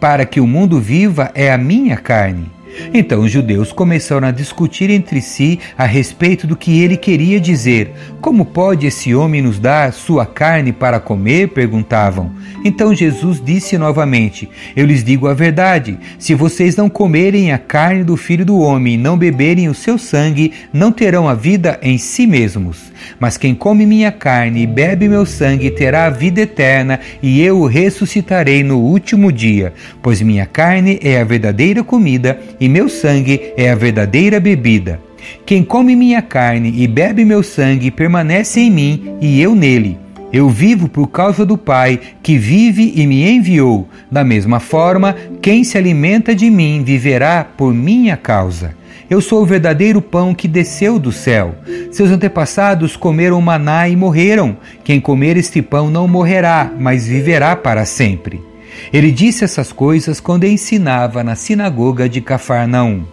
para 0.00 0.26
que 0.26 0.40
o 0.40 0.46
mundo 0.46 0.80
viva 0.80 1.30
é 1.34 1.52
a 1.52 1.58
minha 1.58 1.96
carne. 1.96 2.50
Então 2.92 3.20
os 3.20 3.30
judeus 3.30 3.72
começaram 3.72 4.26
a 4.26 4.30
discutir 4.30 4.90
entre 4.90 5.20
si 5.20 5.58
a 5.76 5.84
respeito 5.84 6.46
do 6.46 6.56
que 6.56 6.80
ele 6.82 6.96
queria 6.96 7.40
dizer. 7.40 7.92
Como 8.20 8.44
pode 8.44 8.86
esse 8.86 9.14
homem 9.14 9.42
nos 9.42 9.58
dar 9.58 9.92
sua 9.92 10.24
carne 10.26 10.72
para 10.72 11.00
comer? 11.00 11.48
perguntavam. 11.48 12.30
Então 12.64 12.94
Jesus 12.94 13.42
disse 13.44 13.76
novamente: 13.76 14.48
Eu 14.76 14.86
lhes 14.86 15.02
digo 15.02 15.26
a 15.26 15.34
verdade: 15.34 15.98
se 16.18 16.34
vocês 16.34 16.76
não 16.76 16.88
comerem 16.88 17.52
a 17.52 17.58
carne 17.58 18.04
do 18.04 18.16
filho 18.16 18.44
do 18.44 18.58
homem 18.58 18.94
e 18.94 18.98
não 18.98 19.18
beberem 19.18 19.68
o 19.68 19.74
seu 19.74 19.98
sangue, 19.98 20.52
não 20.72 20.92
terão 20.92 21.28
a 21.28 21.34
vida 21.34 21.78
em 21.82 21.98
si 21.98 22.26
mesmos. 22.26 22.92
Mas 23.18 23.36
quem 23.36 23.54
come 23.54 23.84
minha 23.84 24.12
carne 24.12 24.62
e 24.62 24.66
bebe 24.66 25.08
meu 25.08 25.26
sangue 25.26 25.70
terá 25.70 26.06
a 26.06 26.10
vida 26.10 26.42
eterna, 26.42 27.00
e 27.22 27.40
eu 27.42 27.58
o 27.60 27.66
ressuscitarei 27.66 28.62
no 28.62 28.78
último 28.78 29.32
dia, 29.32 29.72
pois 30.00 30.22
minha 30.22 30.46
carne 30.46 30.98
é 31.02 31.20
a 31.20 31.24
verdadeira 31.24 31.82
comida 31.82 32.40
e 32.62 32.68
meu 32.68 32.88
sangue 32.88 33.52
é 33.56 33.72
a 33.72 33.74
verdadeira 33.74 34.38
bebida. 34.38 35.00
Quem 35.44 35.64
come 35.64 35.96
minha 35.96 36.22
carne 36.22 36.72
e 36.76 36.86
bebe 36.86 37.24
meu 37.24 37.42
sangue 37.42 37.90
permanece 37.90 38.60
em 38.60 38.70
mim 38.70 39.16
e 39.20 39.42
eu 39.42 39.52
nele. 39.52 39.98
Eu 40.32 40.48
vivo 40.48 40.88
por 40.88 41.08
causa 41.08 41.44
do 41.44 41.58
Pai, 41.58 41.98
que 42.22 42.38
vive 42.38 42.92
e 42.94 43.04
me 43.04 43.28
enviou. 43.28 43.88
Da 44.08 44.22
mesma 44.22 44.60
forma, 44.60 45.16
quem 45.42 45.64
se 45.64 45.76
alimenta 45.76 46.36
de 46.36 46.48
mim 46.48 46.84
viverá 46.86 47.44
por 47.44 47.74
minha 47.74 48.16
causa. 48.16 48.76
Eu 49.10 49.20
sou 49.20 49.42
o 49.42 49.46
verdadeiro 49.46 50.00
pão 50.00 50.32
que 50.32 50.46
desceu 50.46 51.00
do 51.00 51.10
céu. 51.10 51.56
Seus 51.90 52.10
antepassados 52.10 52.96
comeram 52.96 53.40
maná 53.40 53.88
e 53.88 53.96
morreram. 53.96 54.56
Quem 54.84 55.00
comer 55.00 55.36
este 55.36 55.60
pão 55.60 55.90
não 55.90 56.06
morrerá, 56.06 56.70
mas 56.78 57.08
viverá 57.08 57.56
para 57.56 57.84
sempre. 57.84 58.51
Ele 58.92 59.10
disse 59.10 59.44
essas 59.44 59.72
coisas 59.72 60.20
quando 60.20 60.44
ensinava 60.44 61.22
na 61.22 61.34
sinagoga 61.34 62.08
de 62.08 62.20
Cafarnaum. 62.20 63.04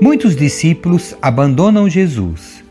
Muitos 0.00 0.36
discípulos 0.36 1.14
abandonam 1.20 1.88
Jesus. 1.88 2.62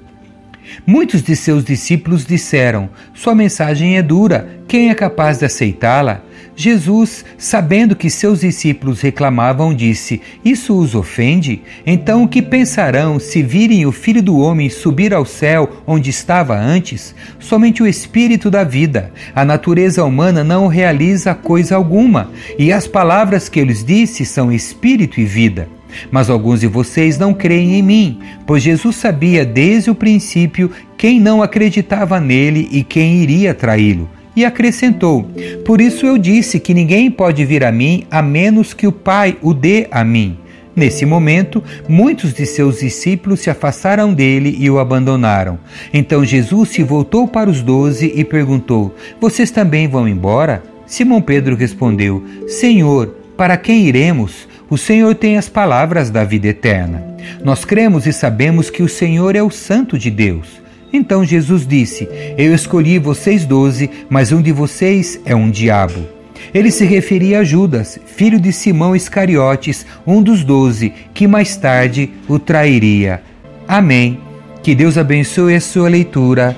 Muitos 0.86 1.22
de 1.22 1.36
seus 1.36 1.64
discípulos 1.64 2.26
disseram: 2.26 2.90
Sua 3.14 3.34
mensagem 3.34 3.98
é 3.98 4.02
dura, 4.02 4.50
quem 4.68 4.90
é 4.90 4.96
capaz 4.96 5.40
de 5.40 5.46
aceitá-la? 5.46 6.24
Jesus, 6.60 7.24
sabendo 7.38 7.96
que 7.96 8.10
seus 8.10 8.40
discípulos 8.40 9.00
reclamavam, 9.02 9.76
disse: 9.76 10.20
Isso 10.44 10.76
os 10.76 10.96
ofende? 10.96 11.62
Então 11.86 12.24
o 12.24 12.28
que 12.28 12.42
pensarão 12.42 13.20
se 13.20 13.44
virem 13.44 13.86
o 13.86 13.92
Filho 13.92 14.24
do 14.24 14.40
Homem 14.40 14.68
subir 14.68 15.14
ao 15.14 15.24
céu 15.24 15.70
onde 15.86 16.10
estava 16.10 16.58
antes? 16.58 17.14
Somente 17.40 17.84
o 17.84 17.88
Espírito 17.88 18.50
da 18.50 18.64
vida. 18.64 19.12
A 19.36 19.46
natureza 19.46 20.04
humana 20.04 20.44
não 20.44 20.66
realiza 20.66 21.36
coisa 21.36 21.76
alguma, 21.76 22.32
e 22.58 22.74
as 22.74 22.88
palavras 22.88 23.48
que 23.48 23.60
eu 23.60 23.66
lhes 23.66 23.86
disse 23.86 24.26
são 24.26 24.52
Espírito 24.52 25.22
e 25.22 25.26
vida. 25.26 25.70
Mas 26.10 26.28
alguns 26.28 26.62
de 26.62 26.68
vocês 26.68 27.20
não 27.20 27.36
creem 27.36 27.76
em 27.76 27.84
mim, 27.84 28.20
pois 28.48 28.64
Jesus 28.64 28.96
sabia 28.96 29.46
desde 29.46 29.92
o 29.92 29.96
princípio 29.96 30.72
quem 30.98 31.20
não 31.20 31.44
acreditava 31.44 32.20
nele 32.20 32.68
e 32.72 32.84
quem 32.84 33.22
iria 33.22 33.54
traí-lo. 33.54 34.17
E 34.38 34.46
acrescentou: 34.46 35.28
Por 35.66 35.82
isso 35.82 36.06
eu 36.06 36.16
disse 36.16 36.60
que 36.60 36.72
ninguém 36.72 37.10
pode 37.10 37.44
vir 37.44 37.64
a 37.64 37.72
mim 37.72 38.04
a 38.12 38.22
menos 38.22 38.72
que 38.72 38.86
o 38.86 38.92
Pai 38.92 39.36
o 39.42 39.52
dê 39.52 39.88
a 39.90 40.04
mim. 40.04 40.38
Nesse 40.76 41.08
momento, 41.08 41.64
muitos 41.90 42.36
de 42.36 42.46
seus 42.46 42.82
discípulos 42.82 43.40
se 43.40 43.50
afastaram 43.50 44.14
dele 44.14 44.56
e 44.60 44.70
o 44.70 44.78
abandonaram. 44.78 45.58
Então 45.92 46.24
Jesus 46.24 46.70
se 46.70 46.84
voltou 46.84 47.28
para 47.28 47.50
os 47.50 47.64
doze 47.64 48.14
e 48.16 48.24
perguntou: 48.24 48.96
Vocês 49.20 49.50
também 49.50 49.88
vão 49.88 50.08
embora? 50.08 50.62
Simão 50.86 51.20
Pedro 51.20 51.56
respondeu: 51.56 52.24
Senhor, 52.48 53.08
para 53.36 53.58
quem 53.58 53.88
iremos? 53.88 54.48
O 54.70 54.78
Senhor 54.78 55.16
tem 55.16 55.36
as 55.36 55.50
palavras 55.50 56.12
da 56.12 56.24
vida 56.24 56.50
eterna. 56.50 57.04
Nós 57.44 57.66
cremos 57.66 58.06
e 58.06 58.14
sabemos 58.14 58.70
que 58.70 58.84
o 58.84 58.88
Senhor 58.88 59.36
é 59.36 59.42
o 59.42 59.50
Santo 59.50 59.98
de 59.98 60.12
Deus. 60.12 60.67
Então 60.92 61.24
Jesus 61.24 61.66
disse: 61.68 62.08
Eu 62.38 62.54
escolhi 62.54 63.00
vocês 63.00 63.46
doze, 63.46 63.90
mas 64.10 64.32
um 64.32 64.42
de 64.42 64.52
vocês 64.52 65.20
é 65.26 65.36
um 65.36 65.50
diabo. 65.50 66.18
Ele 66.54 66.72
se 66.72 66.86
referia 66.86 67.40
a 67.40 67.44
Judas, 67.44 68.00
filho 68.06 68.40
de 68.40 68.54
Simão 68.54 68.96
Iscariotes, 68.96 69.86
um 70.06 70.22
dos 70.22 70.44
doze, 70.44 70.94
que 71.14 71.28
mais 71.28 71.56
tarde 71.56 72.12
o 72.28 72.40
trairia. 72.40 73.22
Amém. 73.68 74.20
Que 74.64 74.74
Deus 74.74 74.98
abençoe 74.98 75.56
a 75.56 75.62
sua 75.62 75.90
leitura. 75.90 76.56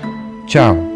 Tchau. 0.48 0.89